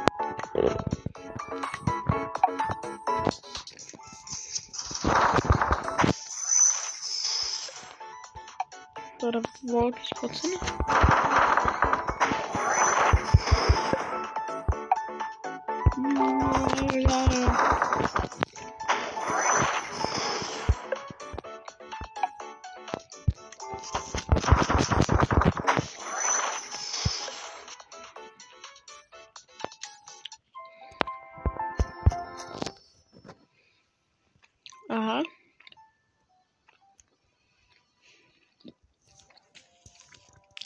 So, 9.19 9.31
da 9.31 9.43
wollte 9.63 9.99
ich 10.03 10.15
kurz 10.15 10.41
hin. 10.41 10.51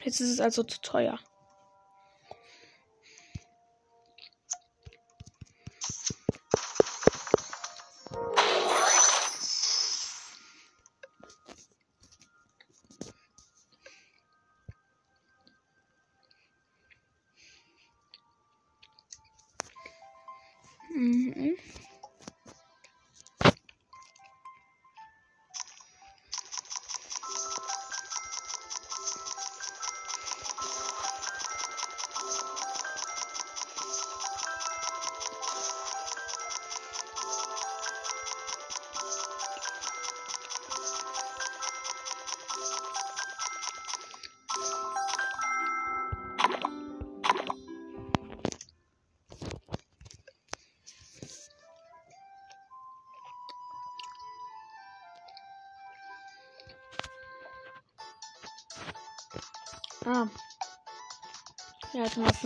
Jetzt 0.07 0.21
ist 0.21 0.31
es 0.31 0.41
also 0.41 0.63
zu 0.63 0.81
teuer. 0.81 1.19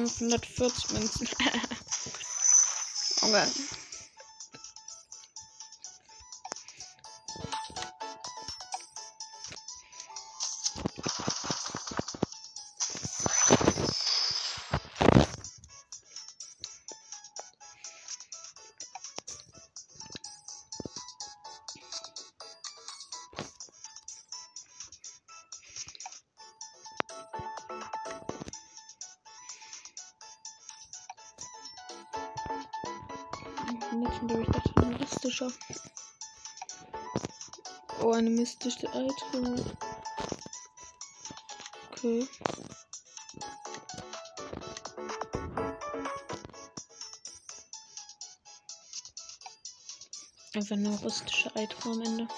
540 0.08 0.90
Münzen. 0.92 1.28
okay. 3.22 3.46
Legendary, 33.92 34.42
ich 34.42 34.48
dachte 34.48 34.76
ein 34.76 34.96
mystischer. 34.98 35.52
Oh, 38.00 38.12
eine 38.12 38.30
mystische 38.30 38.86
Item. 38.86 39.64
Okay. 41.90 42.28
Einfach 50.54 50.76
nur 50.76 50.96
rustische 51.00 51.50
Item 51.56 51.92
am 51.92 52.02
Ende. 52.02 52.28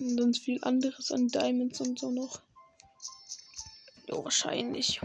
Und 0.00 0.18
sonst 0.18 0.38
viel 0.40 0.62
anderes 0.64 1.12
an 1.12 1.28
Diamonds 1.28 1.80
und 1.80 2.00
so 2.00 2.10
noch. 2.10 2.40
Jo, 4.08 4.24
wahrscheinlich. 4.24 5.00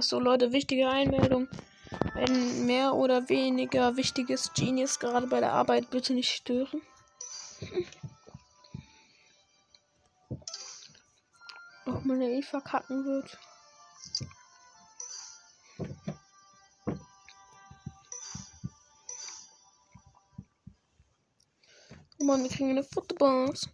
So, 0.00 0.18
Leute, 0.18 0.52
wichtige 0.52 0.88
Einmeldung. 0.88 1.48
Wenn 2.14 2.64
mehr 2.66 2.94
oder 2.94 3.28
weniger 3.28 3.96
wichtiges 3.96 4.52
Genius 4.54 4.98
gerade 4.98 5.26
bei 5.26 5.40
der 5.40 5.52
Arbeit, 5.52 5.90
bitte 5.90 6.14
nicht 6.14 6.30
stören. 6.30 6.80
Auch 11.86 12.02
meine 12.04 12.30
E 12.30 12.40
verkacken 12.42 13.04
wird. 13.04 13.38
Oh 22.18 22.24
Mann, 22.24 22.42
wir 22.42 22.48
kriegen 22.50 22.70
eine 22.70 22.84
Futterbox. 22.84 23.68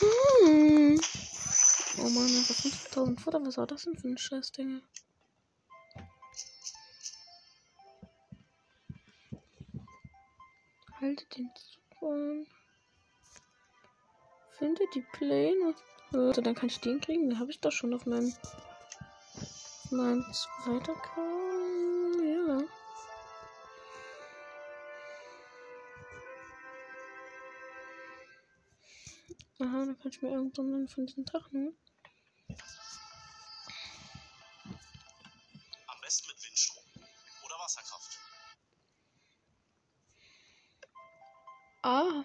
Hm. 0.00 1.00
Oh 1.98 2.08
Mann, 2.08 2.24
einfach 2.24 2.54
5000 2.54 3.20
Futter. 3.20 3.44
Was 3.44 3.58
war 3.58 3.66
das 3.66 3.82
denn 3.82 3.96
für 3.96 4.08
ein 4.08 4.16
Scheißding? 4.16 4.80
Halte 11.00 11.26
den 11.36 11.50
Zug 11.54 12.10
an. 12.10 12.46
Finde 14.58 14.82
die 14.94 15.04
Pläne. 15.12 15.74
Also, 16.12 16.40
dann 16.40 16.54
kann 16.54 16.68
ich 16.68 16.80
den 16.80 17.00
kriegen. 17.00 17.28
Den 17.28 17.38
habe 17.38 17.50
ich 17.50 17.60
doch 17.60 17.72
schon 17.72 17.92
auf 17.92 18.06
meinem, 18.06 18.32
meinem 19.90 20.24
zweiter 20.32 20.94
Kanal. 20.94 21.91
Aha, 29.62 29.84
dann 29.84 29.96
kann 30.00 30.10
ich 30.10 30.20
mir 30.20 30.30
irgendeinen 30.30 30.88
von 30.88 31.06
diesen 31.06 31.24
Drachen 31.24 31.52
holen. 31.52 31.76
Am 35.86 36.00
besten 36.00 36.26
mit 36.26 36.44
Windstrom 36.44 36.82
oder 37.44 37.54
Wasserkraft. 37.60 38.18
Ah. 41.82 42.24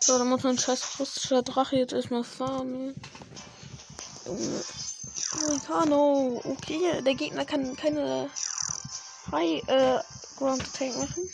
So, 0.00 0.18
dann 0.18 0.28
muss 0.28 0.42
mein 0.42 0.58
scheiß 0.58 1.00
russischer 1.00 1.42
Drache 1.42 1.76
jetzt 1.76 1.94
erstmal 1.94 2.24
farmen. 2.24 2.94
Junge. 4.26 4.64
Americano. 5.32 6.42
Okay, 6.44 7.00
der 7.00 7.14
Gegner 7.14 7.46
kann 7.46 7.74
keine 7.74 8.28
High 9.30 9.66
äh, 9.66 10.00
Ground 10.36 10.62
Attack 10.62 10.94
machen. 10.98 11.30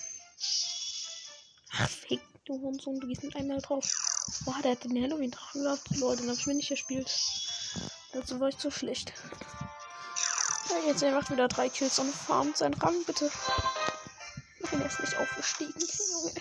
Fick, 1.71 2.21
du 2.45 2.61
Hurensohn, 2.61 3.01
du 3.01 3.07
gehst 3.07 3.25
mit 3.25 3.37
einmal 3.37 3.61
drauf. 3.61 3.85
Boah, 4.45 4.57
der 4.63 4.73
hat 4.73 4.85
den 4.85 5.03
Halloween-Drachen 5.03 5.63
gehabt. 5.63 5.97
Leute, 5.97 6.23
den 6.23 6.31
hab 6.31 6.39
ich 6.39 6.47
mir 6.47 6.55
nicht 6.55 6.69
gespielt. 6.69 7.11
Dazu 8.13 8.41
war 8.41 8.49
ich 8.49 8.59
zu 8.59 8.71
schlecht. 8.71 9.13
Ja, 10.71 10.89
jetzt 10.89 11.03
er 11.03 11.13
macht 11.13 11.31
wieder 11.31 11.49
drei 11.49 11.69
Kills 11.69 11.99
und 11.99 12.13
farmt 12.15 12.57
seinen 12.57 12.75
Rang, 12.75 13.05
bitte. 13.05 13.31
Nein, 14.61 14.81
er 14.81 14.87
ist 14.87 15.01
nicht 15.01 15.17
aufgestiegen, 15.17 15.75
Junge. 16.13 16.33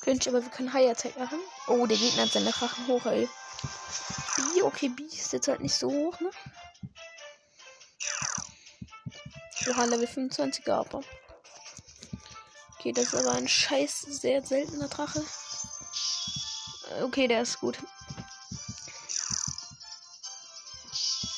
Könnte 0.00 0.28
ich, 0.28 0.34
aber 0.34 0.42
wir 0.44 0.50
können 0.50 0.72
High 0.72 0.90
Attack 0.90 1.18
machen. 1.18 1.38
Oh, 1.66 1.86
der 1.86 1.96
Gegner 1.96 2.22
hat 2.22 2.32
seine 2.32 2.50
Drachen 2.50 2.86
hoch, 2.86 3.06
ey. 3.06 3.28
B, 4.36 4.62
okay, 4.62 4.88
B 4.88 5.04
ist 5.04 5.32
jetzt 5.32 5.48
halt 5.48 5.60
nicht 5.60 5.74
so 5.74 5.90
hoch, 5.90 6.20
ne? 6.20 6.30
Oha, 9.66 9.84
Level 9.84 10.06
25 10.06 10.64
aber. 10.64 11.02
Okay, 12.74 12.92
das 12.92 13.06
ist 13.06 13.14
aber 13.14 13.32
ein 13.32 13.48
scheiß 13.48 14.02
sehr 14.02 14.42
seltener 14.42 14.88
Drache. 14.88 15.24
Okay, 17.02 17.26
der 17.26 17.42
ist 17.42 17.60
gut. 17.60 17.78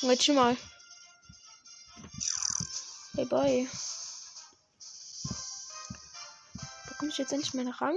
Jetzt 0.01 0.25
schon 0.25 0.35
mal. 0.35 0.57
Bye 3.13 3.25
bye. 3.25 3.67
Bekomme 6.87 7.11
ich 7.11 7.17
jetzt 7.17 7.31
endlich 7.31 7.53
meinen 7.53 7.71
Rang? 7.71 7.95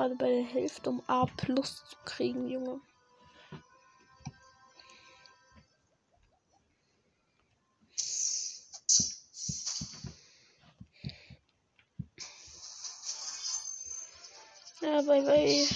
Gerade 0.00 0.16
bei 0.16 0.30
der 0.30 0.44
Hälfte, 0.44 0.88
um 0.88 1.02
A 1.08 1.26
plus 1.26 1.84
zu 1.84 1.96
kriegen, 2.06 2.48
Junge. 2.48 2.80
Ja, 14.80 15.02
bye 15.02 15.20
bye. 15.20 15.68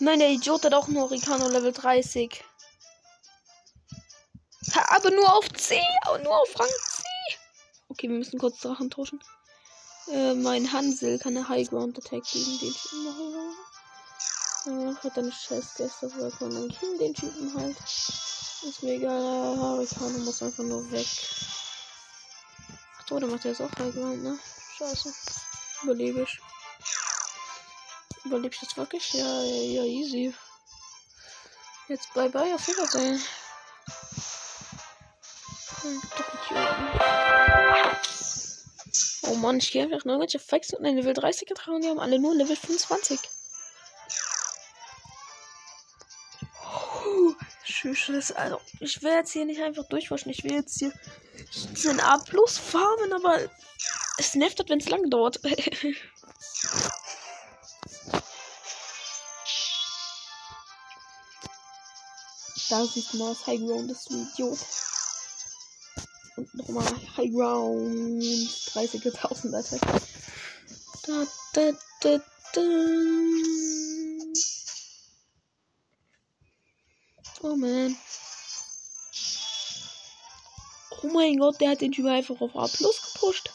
Nein, 0.00 0.18
der 0.18 0.28
Idiot 0.28 0.66
hat 0.66 0.74
auch 0.74 0.88
einen 0.88 0.98
Hurricano 0.98 1.48
Level 1.48 1.72
30. 1.72 2.44
Ha, 4.74 4.96
aber 4.96 5.10
nur 5.10 5.32
auf 5.32 5.50
C, 5.54 5.80
aber 6.02 6.18
nur 6.18 6.38
auf 6.38 6.60
Rang 6.60 6.68
C. 6.68 7.02
Okay, 7.88 8.10
wir 8.10 8.18
müssen 8.18 8.38
kurz 8.38 8.60
Drachen 8.60 8.90
tauschen. 8.90 9.20
Äh, 10.10 10.34
mein 10.34 10.72
Hansel 10.72 11.18
kann 11.18 11.36
eine 11.36 11.48
High 11.48 11.68
Ground 11.68 11.98
Attack 11.98 12.24
gegen 12.24 12.58
den 12.58 12.74
Typen 12.74 13.04
machen. 13.04 13.56
Äh, 14.66 14.94
hat 15.04 15.18
eine 15.18 15.30
scheiß 15.32 15.74
Gäste, 15.74 16.10
wo 16.14 16.30
kann 16.30 16.54
dann 16.54 16.68
kill 16.70 16.96
den 16.98 17.12
Typen 17.12 17.52
halt. 17.54 17.76
Ist 17.78 18.82
mir 18.82 18.94
egal, 18.94 19.20
der 19.20 19.60
Hurricano 19.60 20.18
muss 20.20 20.42
einfach 20.42 20.64
nur 20.64 20.90
weg. 20.90 21.06
Ach 22.98 23.04
so, 23.08 23.18
der 23.18 23.28
macht 23.28 23.44
jetzt 23.44 23.60
auch 23.60 23.70
High 23.78 23.94
Ground, 23.94 24.22
ne? 24.22 24.38
Scheiße. 24.78 25.12
Überlebe 25.82 26.22
ich. 26.22 26.40
Überlebe 28.24 28.54
ich 28.54 28.60
das 28.60 28.76
wirklich? 28.76 29.12
Ja, 29.12 29.42
ja, 29.42 29.62
ja, 29.62 29.84
easy. 29.84 30.34
Jetzt 31.88 32.12
bye 32.14 32.30
bye, 32.30 32.54
auf 32.54 32.66
Wiedersehen. 32.66 33.22
Hm, 35.82 36.02
doch 36.16 36.46
Idioten. 36.46 37.27
Oh 39.30 39.34
Mann, 39.34 39.58
ich 39.58 39.70
gehe 39.72 39.82
einfach 39.82 40.04
nur 40.04 40.14
irgendwelche 40.14 40.38
Fakes 40.38 40.72
und 40.72 40.86
ein 40.86 40.96
Level 40.96 41.12
30 41.12 41.46
getragen. 41.46 41.82
Die 41.82 41.88
haben 41.88 42.00
alle 42.00 42.18
nur 42.18 42.34
Level 42.34 42.56
25. 42.56 43.20
Puh, 46.62 47.34
Tschüss, 47.62 48.32
also 48.32 48.58
ich 48.80 49.02
will 49.02 49.12
jetzt 49.12 49.32
hier 49.32 49.44
nicht 49.44 49.60
einfach 49.60 49.86
durchwaschen. 49.88 50.30
Ich 50.30 50.44
will 50.44 50.52
jetzt 50.52 50.78
hier 50.78 50.92
den 51.84 52.00
A 52.00 52.16
plus 52.18 52.56
farmen, 52.56 53.12
aber 53.12 53.38
es 54.16 54.34
nervt, 54.34 54.64
wenn 54.68 54.80
es 54.80 54.88
lang 54.88 55.10
dauert. 55.10 55.40
da 62.70 62.84
sieht 62.84 63.14
man 63.14 63.28
das 63.28 63.46
High 63.46 63.60
Ground 63.60 63.90
ist 63.90 64.10
ein 64.10 64.26
Idiot. 64.32 64.58
Und 66.38 66.54
nochmal 66.54 66.86
High 67.16 67.32
Ground 67.32 68.22
30.000 68.22 69.56
Attack. 69.56 69.80
Da, 71.04 71.26
da, 71.52 71.72
da, 72.00 72.18
da. 72.52 72.60
Oh 77.42 77.56
man. 77.56 77.96
Oh 81.02 81.08
mein 81.08 81.38
Gott, 81.38 81.60
der 81.60 81.70
hat 81.70 81.80
den 81.80 81.90
Typ 81.90 82.06
einfach 82.06 82.40
auf 82.40 82.54
A 82.54 82.68
plus 82.68 83.14
gepusht. 83.14 83.50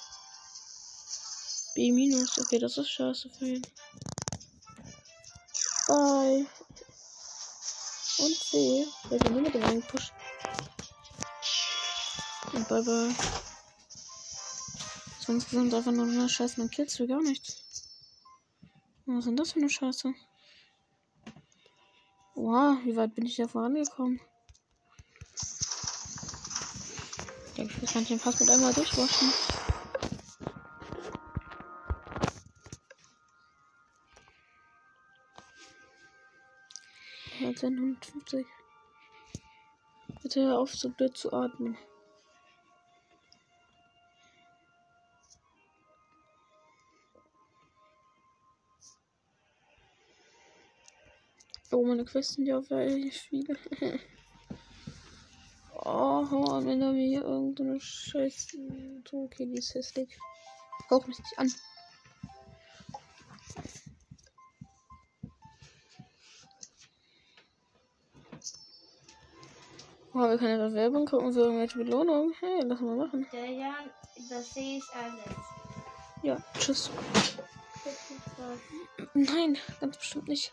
B 1.76 1.94
minus, 1.94 2.38
okay, 2.38 2.60
das 2.60 2.78
ist 2.78 2.90
scheiße 2.90 3.30
für 3.30 3.46
ihn. 3.46 3.68
Bye. 5.88 6.46
Und 8.18 8.36
C. 8.36 8.86
Nur 9.30 9.42
mit 9.42 9.54
dem 9.54 9.64
reingepusht. 9.64 10.12
Und 12.54 12.68
bye 12.68 12.84
bye. 12.84 13.16
So 15.20 15.34
insgesamt 15.34 15.74
einfach 15.74 15.92
nur 15.92 16.06
eine 16.06 16.30
Scheiße, 16.30 16.60
man 16.60 16.70
killst 16.70 17.00
du 17.00 17.08
gar 17.08 17.22
nichts. 17.22 17.64
Was 19.06 19.20
ist 19.20 19.26
denn 19.28 19.36
das 19.38 19.52
für 19.54 19.60
eine 19.60 19.70
Scheiße? 19.70 20.14
Wow, 22.36 22.78
wie 22.84 22.96
weit 22.96 23.16
bin 23.16 23.26
ich 23.26 23.38
da 23.38 23.48
vorangekommen? 23.48 24.20
Ich 27.48 27.54
denke, 27.56 27.74
ich 27.82 27.94
kann 27.94 28.06
den 28.06 28.20
fast 28.20 28.40
mit 28.40 28.50
einmal 28.50 28.74
durchwaschen. 28.74 29.32
Ja, 37.40 37.50
150. 37.50 38.46
Bitte 40.22 40.42
hör 40.42 40.60
auf, 40.60 40.74
so 40.74 40.90
blöd 40.90 41.18
zu 41.18 41.34
atmen. 41.34 41.78
Meine 51.94 52.06
Quests 52.06 52.34
sind 52.34 52.48
ja 52.48 52.58
auch 52.58 52.64
viele. 52.64 53.56
oh, 55.76 56.66
wenn 56.66 56.80
da 56.80 56.92
mir 56.92 57.08
hier 57.08 57.22
irgendeine 57.22 57.80
Scheiße. 57.80 58.58
Okay, 59.12 59.46
die 59.46 59.60
ist 59.60 59.76
hässlich. 59.76 60.10
Hauch 60.90 61.06
mich 61.06 61.20
nicht 61.20 61.38
an. 61.38 61.54
Oh, 70.16 70.30
wir 70.30 70.38
können 70.40 70.60
ja 70.60 70.74
Werbung 70.74 71.06
gucken 71.06 71.32
für 71.32 71.42
irgendwelche 71.42 71.78
Belohnungen. 71.78 72.34
Hey, 72.40 72.62
lass 72.66 72.82
mal 72.82 72.96
machen. 72.96 73.28
Der 73.32 73.52
Jan, 73.52 73.92
das 74.30 74.52
sehe 74.52 74.78
ich 74.78 74.84
alles. 74.96 75.36
Ja, 76.24 76.38
tschüss. 76.58 76.90
Nein, 79.14 79.60
ganz 79.80 79.98
bestimmt 79.98 80.28
nicht. 80.28 80.52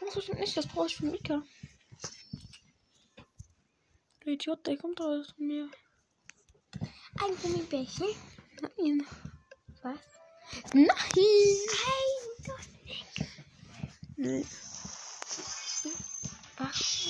Ganz 0.00 0.14
bestimmt 0.14 0.40
nicht, 0.40 0.56
das 0.56 0.66
brauche 0.66 0.86
ich 0.86 0.96
für 0.96 1.04
Mika. 1.06 1.42
Der 4.24 4.32
Idiot, 4.32 4.66
der 4.66 4.78
kommt 4.78 5.00
raus 5.00 5.32
von 5.36 5.46
mir. 5.46 5.70
Ein 7.22 7.36
Gummibärchen? 7.42 8.08
Nein. 8.60 9.06
Was? 9.82 9.98
Nein! 10.72 10.86
Nein, 10.86 12.46
doch 12.46 12.84
nicht. 12.84 13.24
Nee. 14.16 14.46
Was? 16.56 17.00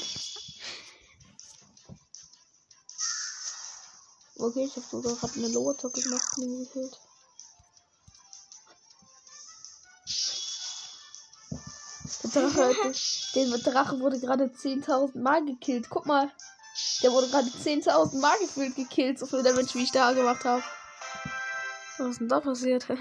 Okay, 4.36 4.64
ich 4.64 4.76
habe 4.76 4.86
sogar 4.86 5.14
gerade 5.16 5.34
eine 5.34 5.48
Lower-Tocke 5.48 6.00
gemacht 6.00 6.38
und 6.38 6.74
den 6.74 6.90
Der 12.22 12.30
Drache, 12.30 12.92
der 13.34 13.58
Drache 13.58 14.00
wurde 14.00 14.20
gerade 14.20 14.44
10.000 14.44 15.18
Mal 15.18 15.44
gekillt. 15.44 15.88
Guck 15.88 16.06
mal. 16.06 16.30
Der 17.02 17.12
wurde 17.12 17.28
gerade 17.28 17.48
10.000 17.48 18.20
Mal 18.20 18.38
gefühlt 18.38 18.76
gekillt. 18.76 19.18
So 19.18 19.26
viel 19.26 19.42
Damage, 19.42 19.74
wie 19.74 19.84
ich 19.84 19.90
da 19.90 20.12
gemacht 20.12 20.44
habe. 20.44 20.62
Was 21.98 22.08
ist 22.08 22.20
denn 22.20 22.28
da 22.28 22.40
passiert? 22.40 22.86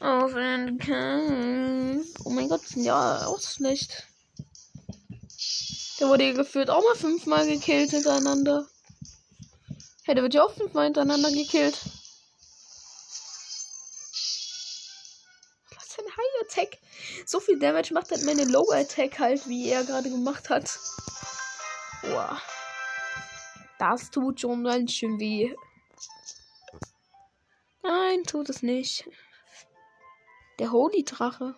Aufwenden. 0.00 2.04
Oh 2.24 2.30
mein 2.30 2.48
Gott, 2.48 2.62
ja, 2.74 3.26
auch 3.26 3.40
schlecht. 3.40 4.06
Der 5.98 6.08
wurde 6.08 6.24
hier 6.24 6.34
gefühlt 6.34 6.70
auch 6.70 6.82
mal 6.82 6.96
fünfmal 6.96 7.46
gekillt 7.46 7.90
hintereinander. 7.90 8.66
Hey, 10.04 10.14
der 10.14 10.24
wird 10.24 10.34
ja 10.34 10.44
auch 10.44 10.54
fünfmal 10.54 10.84
hintereinander 10.84 11.30
gekillt. 11.30 11.78
So 17.30 17.38
viel 17.38 17.60
Damage 17.60 17.94
macht 17.94 18.10
halt 18.10 18.24
meine 18.24 18.44
Low 18.44 18.68
Attack 18.72 19.20
halt, 19.20 19.46
wie 19.46 19.68
er 19.68 19.84
gerade 19.84 20.10
gemacht 20.10 20.50
hat. 20.50 20.80
Boah. 22.02 22.42
Das 23.78 24.10
tut 24.10 24.40
schon 24.40 24.64
ganz 24.64 24.90
schön 24.90 25.20
weh. 25.20 25.54
Nein, 27.84 28.24
tut 28.24 28.48
es 28.48 28.64
nicht. 28.64 29.08
Der 30.58 30.72
Holy 30.72 31.04
Drache. 31.04 31.54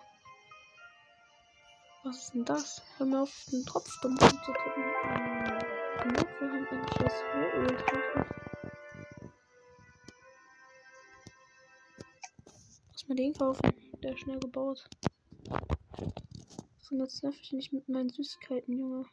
Was 2.05 2.19
ist 2.19 2.35
denn 2.35 2.45
das? 2.45 2.83
Hör 2.99 3.07
mal 3.07 3.23
auf, 3.23 3.47
den 3.51 3.65
Tropfstumpf 3.65 4.21
zu 4.21 4.53
tippen. 4.53 4.85
Genug, 6.03 6.29
wir 6.39 6.49
haben 6.51 6.69
einen 6.69 6.89
scheiß 6.99 7.15
Holy 7.33 7.77
Drache. 7.79 8.27
Lass 12.91 13.09
mal 13.09 13.15
den 13.15 13.33
kaufen. 13.33 13.73
Der 14.03 14.13
ist 14.13 14.21
schnell 14.21 14.39
gebaut. 14.39 14.87
So, 16.93 16.99
jetzt 16.99 17.23
nerv 17.23 17.35
ich 17.41 17.53
nicht 17.53 17.73
mit 17.73 17.89
meinen 17.89 18.11
Süßigkeiten, 18.11 18.79
Junge. 18.79 19.07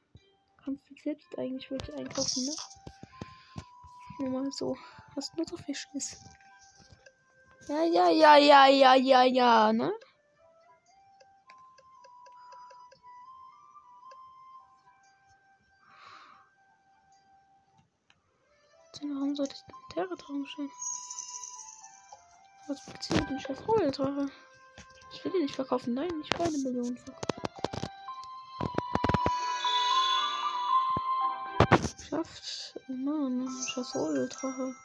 Kannst 0.66 0.84
du 0.90 0.96
selbst 1.02 1.40
eigentlich 1.40 1.72
wirklich 1.72 1.96
einkaufen, 1.96 2.44
ne? 2.44 2.54
Nur 4.18 4.42
mal 4.42 4.52
so. 4.52 4.78
Hast 5.16 5.38
nur 5.38 5.48
so 5.48 5.56
viel 5.56 5.74
Schiss. 5.74 6.22
Ja, 7.70 7.86
ja, 7.86 8.10
ja, 8.10 8.36
ja, 8.36 8.68
ja, 8.68 8.96
ja, 8.96 9.24
ja, 9.24 9.72
ne? 9.72 9.94
Warum 19.02 19.38
sollte 19.38 19.56
ich 19.56 19.64
den 19.64 19.90
Terratraum 19.94 20.46
stellen? 20.46 20.70
Was 22.68 22.86
passiert 22.86 23.30
den 23.30 23.40
scheiß 23.40 23.66
Rolldrache? 23.66 24.30
Ich 25.14 25.24
will 25.24 25.32
den 25.32 25.44
nicht 25.44 25.56
verkaufen. 25.56 25.94
Nein, 25.94 26.12
ich 26.22 26.38
will 26.38 26.46
eine 26.46 26.58
Million 26.58 26.98
verkaufen. 26.98 27.29
Schafft. 32.10 32.80
Mann, 32.88 33.47
scheiß 33.68 33.93
Rolldrache. 33.93 34.76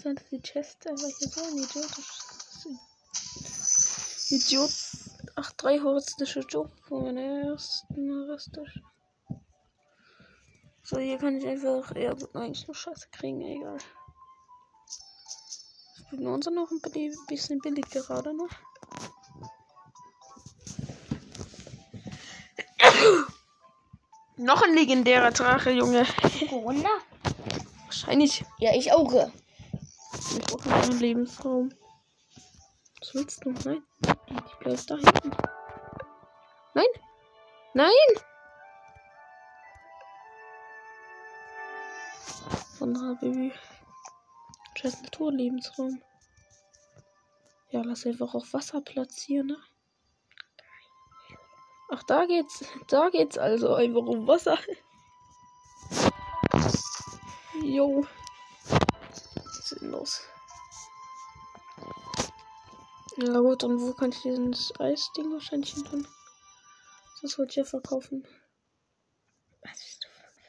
Sonst 0.00 0.30
die 0.30 0.40
Chest 0.40 0.84
hier 0.84 0.96
so 0.96 1.42
ein 1.42 1.58
idiotisch. 1.58 2.18
Idiot. 4.30 4.70
Ach, 5.34 5.52
drei 5.54 5.80
horistische 5.80 6.40
Job 6.40 6.70
von 6.86 7.02
meiner 7.06 7.50
ersten 7.50 8.08
horistisch. 8.08 8.80
So, 10.90 10.98
hier 10.98 11.18
kann 11.18 11.36
ich 11.36 11.46
einfach. 11.46 11.94
Ja, 11.94 12.14
gut, 12.14 12.34
eigentlich 12.34 12.66
nur 12.66 12.74
Scheiße 12.74 13.08
kriegen, 13.12 13.42
egal. 13.42 13.76
Ich 15.98 16.08
bin 16.08 16.26
uns 16.26 16.46
noch 16.46 16.70
ein 16.70 16.80
bisschen 17.28 17.58
billig 17.58 17.84
gerade 17.90 18.32
noch. 18.32 18.48
noch 24.38 24.62
ein 24.62 24.72
legendärer 24.72 25.30
Drache, 25.30 25.72
Junge. 25.72 26.06
Corona? 26.48 26.88
Wahrscheinlich. 27.84 28.46
Ja, 28.56 28.74
ich 28.74 28.90
auch. 28.90 29.12
Ich 30.38 30.40
brauche 30.46 30.74
einen 30.74 31.00
Lebensraum. 31.00 31.68
Was 33.00 33.14
willst 33.14 33.44
du? 33.44 33.50
Nein. 33.50 33.82
Die 34.06 34.64
bleibt 34.64 34.90
da 34.90 34.96
hinten. 34.96 35.32
Nein! 36.72 36.86
Nein! 37.74 38.22
Wunderbar, 42.88 43.16
Baby. 43.16 43.52
Scheiß 44.74 45.02
Naturlebensraum. 45.02 46.02
Ja, 47.70 47.82
lass 47.82 48.06
einfach 48.06 48.34
auch 48.34 48.46
Wasser 48.52 48.80
platzieren, 48.80 49.48
ne? 49.48 49.58
Ach, 51.90 52.02
da 52.04 52.24
geht's. 52.24 52.64
Da 52.86 53.10
geht's 53.10 53.36
also 53.36 53.74
einfach 53.74 54.06
um 54.06 54.26
Wasser. 54.26 54.58
Jo. 57.62 58.06
Sinnlos. 59.64 60.22
Ja 63.18 63.38
gut, 63.40 63.64
und 63.64 63.82
wo 63.82 63.92
kann 63.92 64.12
ich 64.12 64.22
dieses 64.22 64.80
Eisding 64.80 65.30
wahrscheinlich 65.30 65.74
hin 65.74 65.84
tun? 65.84 66.08
Das 67.20 67.38
wollte 67.38 67.50
ich 67.50 67.56
ja 67.56 67.64
verkaufen. 67.64 68.26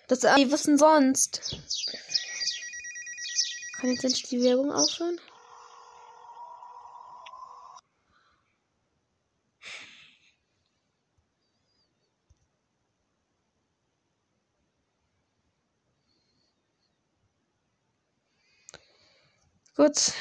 Das 0.07 0.23
Ei, 0.23 0.49
was 0.49 0.63
denn 0.63 0.77
sonst? 0.77 1.59
Kann 3.79 3.91
jetzt 3.91 4.03
endlich 4.03 4.23
die 4.29 4.43
Werbung 4.43 4.71
aufhören? 4.73 5.17
Gut. 19.75 20.11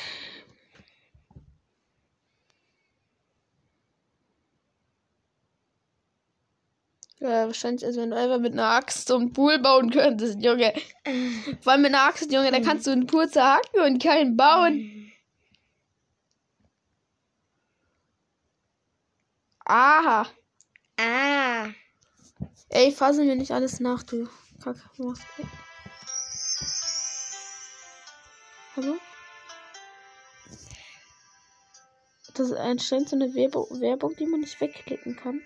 Ja, 7.21 7.47
wahrscheinlich, 7.47 7.85
also 7.85 8.01
wenn 8.01 8.11
du 8.11 8.16
einfach 8.16 8.39
mit 8.39 8.53
einer 8.53 8.71
Axt 8.71 9.09
so 9.09 9.16
einen 9.16 9.33
Pool 9.33 9.59
bauen 9.59 9.91
könntest, 9.91 10.41
Junge. 10.41 10.73
Vor 11.61 11.73
allem 11.73 11.83
mit 11.83 11.93
einer 11.93 12.05
Axt, 12.05 12.33
Junge, 12.33 12.53
da 12.53 12.61
kannst 12.61 12.87
du 12.87 12.93
einen 12.93 13.07
Pool 13.07 13.29
zerhacken 13.29 13.81
und 13.81 14.03
keinen 14.03 14.37
bauen. 14.37 15.12
Aha. 19.64 20.27
Ah. 20.97 21.69
Ey, 22.71 22.93
fasse 22.93 23.25
mir 23.25 23.35
nicht 23.37 23.51
alles 23.51 23.81
nach, 23.81 24.03
du 24.03 24.29
Kack. 24.62 24.77
Hallo? 28.77 28.97
Das 32.35 32.51
ist 32.51 32.57
anscheinend 32.57 33.09
so 33.09 33.16
eine 33.16 33.35
Werbung, 33.35 33.66
Werbung, 33.81 34.14
die 34.16 34.27
man 34.27 34.41
nicht 34.41 34.61
wegklicken 34.61 35.16
kann. 35.16 35.43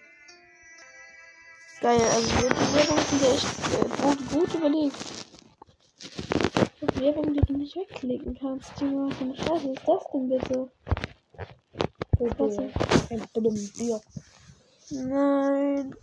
Geil, 1.82 2.00
also 2.00 2.28
die 2.28 2.74
Werbung 2.76 2.98
sind 3.10 3.22
ja 3.22 3.28
echt 3.34 3.46
äh, 3.72 4.02
gut, 4.02 4.30
gut 4.30 4.54
überlegt. 4.54 4.96
Das 6.80 7.00
Werbung, 7.00 7.34
die 7.34 7.40
du 7.40 7.52
nicht 7.54 7.76
wegklicken 7.76 8.38
kannst, 8.40 8.80
Junge. 8.80 9.08
Was 9.08 9.16
für 9.16 9.24
eine 9.24 9.36
Scheiße 9.36 9.72
ist 9.72 9.82
das 9.88 10.04
denn 10.12 10.28
bitte? 10.28 10.70
Was 12.18 12.56
ist- 12.58 13.10
Ein 13.10 13.28
blödes 13.34 13.72
Bier. 13.72 14.00
Nein. 14.90 15.94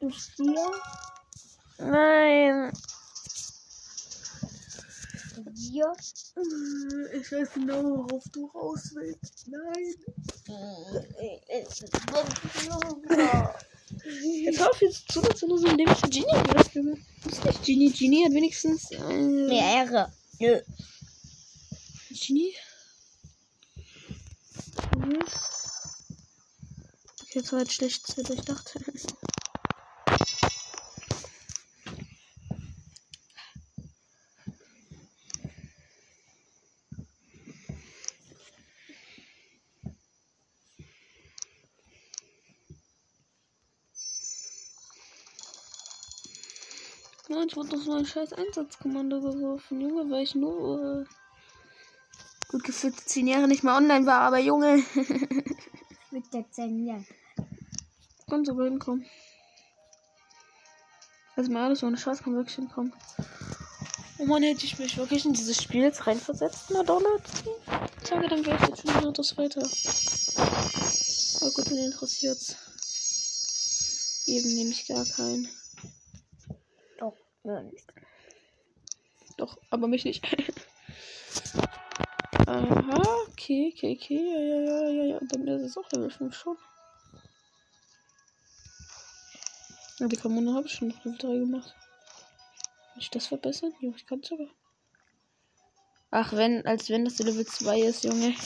Du 0.00 0.10
Stier? 0.10 0.72
Nein. 1.78 2.72
Bier? 5.40 5.92
Ich 7.14 7.32
weiß 7.32 7.54
genau, 7.54 7.82
worauf 7.82 8.24
du 8.32 8.46
raus 8.46 8.92
willst. 8.94 9.48
Nein. 9.48 9.94
Jetzt 14.42 14.58
hör 14.58 14.70
auf 14.70 14.80
jetzt 14.80 15.12
zu, 15.12 15.20
dass 15.20 15.40
du 15.40 15.48
nur 15.48 15.58
so 15.58 15.66
ein 15.66 15.76
dämlicher 15.76 16.08
Genie 16.08 16.24
bist. 16.54 16.74
Junge. 16.74 16.96
Du 17.22 17.28
bist 17.28 17.44
nicht 17.44 17.64
Genie. 17.64 17.92
Genie 17.92 18.24
hat 18.24 18.32
wenigstens. 18.32 18.90
Äh, 18.90 19.18
Mehrere. 19.18 20.12
Nö. 20.38 20.60
Genie? 22.10 22.54
Mhm. 24.96 25.18
Okay, 27.22 27.40
das 27.40 27.52
war 27.52 27.60
jetzt 27.60 27.72
schlecht 27.72 28.06
zu 28.06 28.22
durchdacht. 28.22 28.74
Nein, 47.32 47.48
ich 47.48 47.56
wurde 47.56 47.76
auf 47.76 47.82
so 47.82 47.92
ein 47.92 48.04
scheiß 48.04 48.34
Einsatzkommando 48.34 49.18
geworfen, 49.22 49.80
Junge, 49.80 50.10
weil 50.10 50.22
ich 50.22 50.34
nur 50.34 51.00
äh, 51.00 51.04
gut 52.50 52.62
gefühlt 52.62 53.00
zehn 53.00 53.26
Jahre 53.26 53.48
nicht 53.48 53.64
mehr 53.64 53.74
online 53.74 54.04
war, 54.04 54.20
aber 54.20 54.38
Junge, 54.38 54.82
Mit 56.10 56.34
der 56.34 56.44
Zähne. 56.50 57.06
kann 58.28 58.44
sogar 58.44 58.66
hinkommen. 58.66 59.06
Also 61.34 61.50
mal 61.50 61.64
alles 61.64 61.82
ohne 61.82 61.96
Scheiß 61.96 62.22
kann 62.22 62.34
wirklich 62.34 62.56
hinkommen. 62.56 62.92
Oh 64.18 64.26
Mann, 64.26 64.42
hätte 64.42 64.66
ich 64.66 64.78
mich 64.78 64.98
wirklich 64.98 65.24
in 65.24 65.32
dieses 65.32 65.62
Spiel 65.62 65.84
jetzt 65.84 66.06
reinversetzt, 66.06 66.70
Madonna. 66.70 67.08
Ich 68.02 68.08
sage, 68.08 68.28
dann 68.28 68.44
wäre 68.44 68.58
ich 68.62 68.68
jetzt 68.68 68.82
schon 68.82 69.08
etwas 69.08 69.38
weiter. 69.38 69.62
Aber 71.40 71.50
gut, 71.52 71.70
wen 71.70 71.78
interessiert's? 71.78 72.56
Eben 74.26 74.54
nehme 74.54 74.70
ich 74.70 74.86
gar 74.86 75.06
keinen. 75.06 75.48
Nicht. 77.44 77.92
Doch, 79.36 79.58
aber 79.70 79.88
mich 79.88 80.04
nicht. 80.04 80.24
Aha, 82.46 83.02
okay, 83.28 83.72
okay, 83.74 83.98
okay. 83.98 84.20
Ja, 84.32 84.40
ja, 84.40 84.60
ja, 84.60 84.88
ja, 84.88 85.04
ja. 85.14 85.18
Bei 85.30 85.38
mir 85.38 85.56
ist 85.56 85.62
es 85.62 85.76
auch 85.76 85.90
Level 85.92 86.10
5 86.10 86.34
schon. 86.34 86.56
Die 90.00 90.16
Kommune 90.16 90.54
habe 90.54 90.66
ich 90.66 90.72
schon 90.72 90.90
Level 90.90 91.16
3 91.18 91.38
gemacht. 91.38 91.74
Kann 92.92 93.00
ich 93.00 93.10
das 93.10 93.26
verbessern? 93.26 93.72
Jo, 93.80 93.92
ich 93.96 94.06
kann 94.06 94.22
sogar. 94.22 94.48
Ach, 96.10 96.32
wenn, 96.34 96.66
als 96.66 96.90
wenn 96.90 97.04
das 97.04 97.18
Level 97.18 97.46
2 97.46 97.80
ist, 97.80 98.04
Junge. 98.04 98.34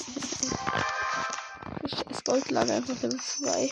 Das 2.09 2.25
Goldlager 2.25 2.75
einfach 2.75 3.01
Level 3.03 3.21
2. 3.21 3.71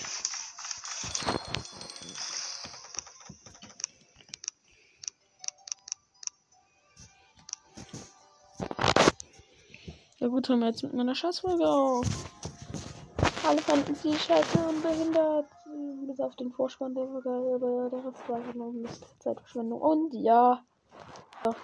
Gut, 10.35 10.49
hören 10.49 10.59
wir 10.59 10.66
jetzt 10.66 10.82
mit 10.82 10.93
meiner 10.95 11.14
Scheißfolge 11.14 11.64
auf. 11.64 12.05
Alle 13.47 13.61
fanden 13.61 13.95
sie 13.95 14.12
scheiße 14.14 14.59
und 14.68 14.82
behindert. 14.82 15.47
Bis 16.09 16.18
auf 16.18 16.35
den 16.35 16.51
Vorspann, 16.51 16.93
der 16.93 17.07
geil, 17.22 17.55
aber 17.55 17.89
der 17.89 18.05
Rest 18.05 18.28
war 18.28 18.41
nur 18.53 18.72
Mist. 18.72 19.05
Zeitverschwendung. 19.20 19.80
Und 19.80 20.12
ja. 20.12 20.61
ja. 21.45 21.55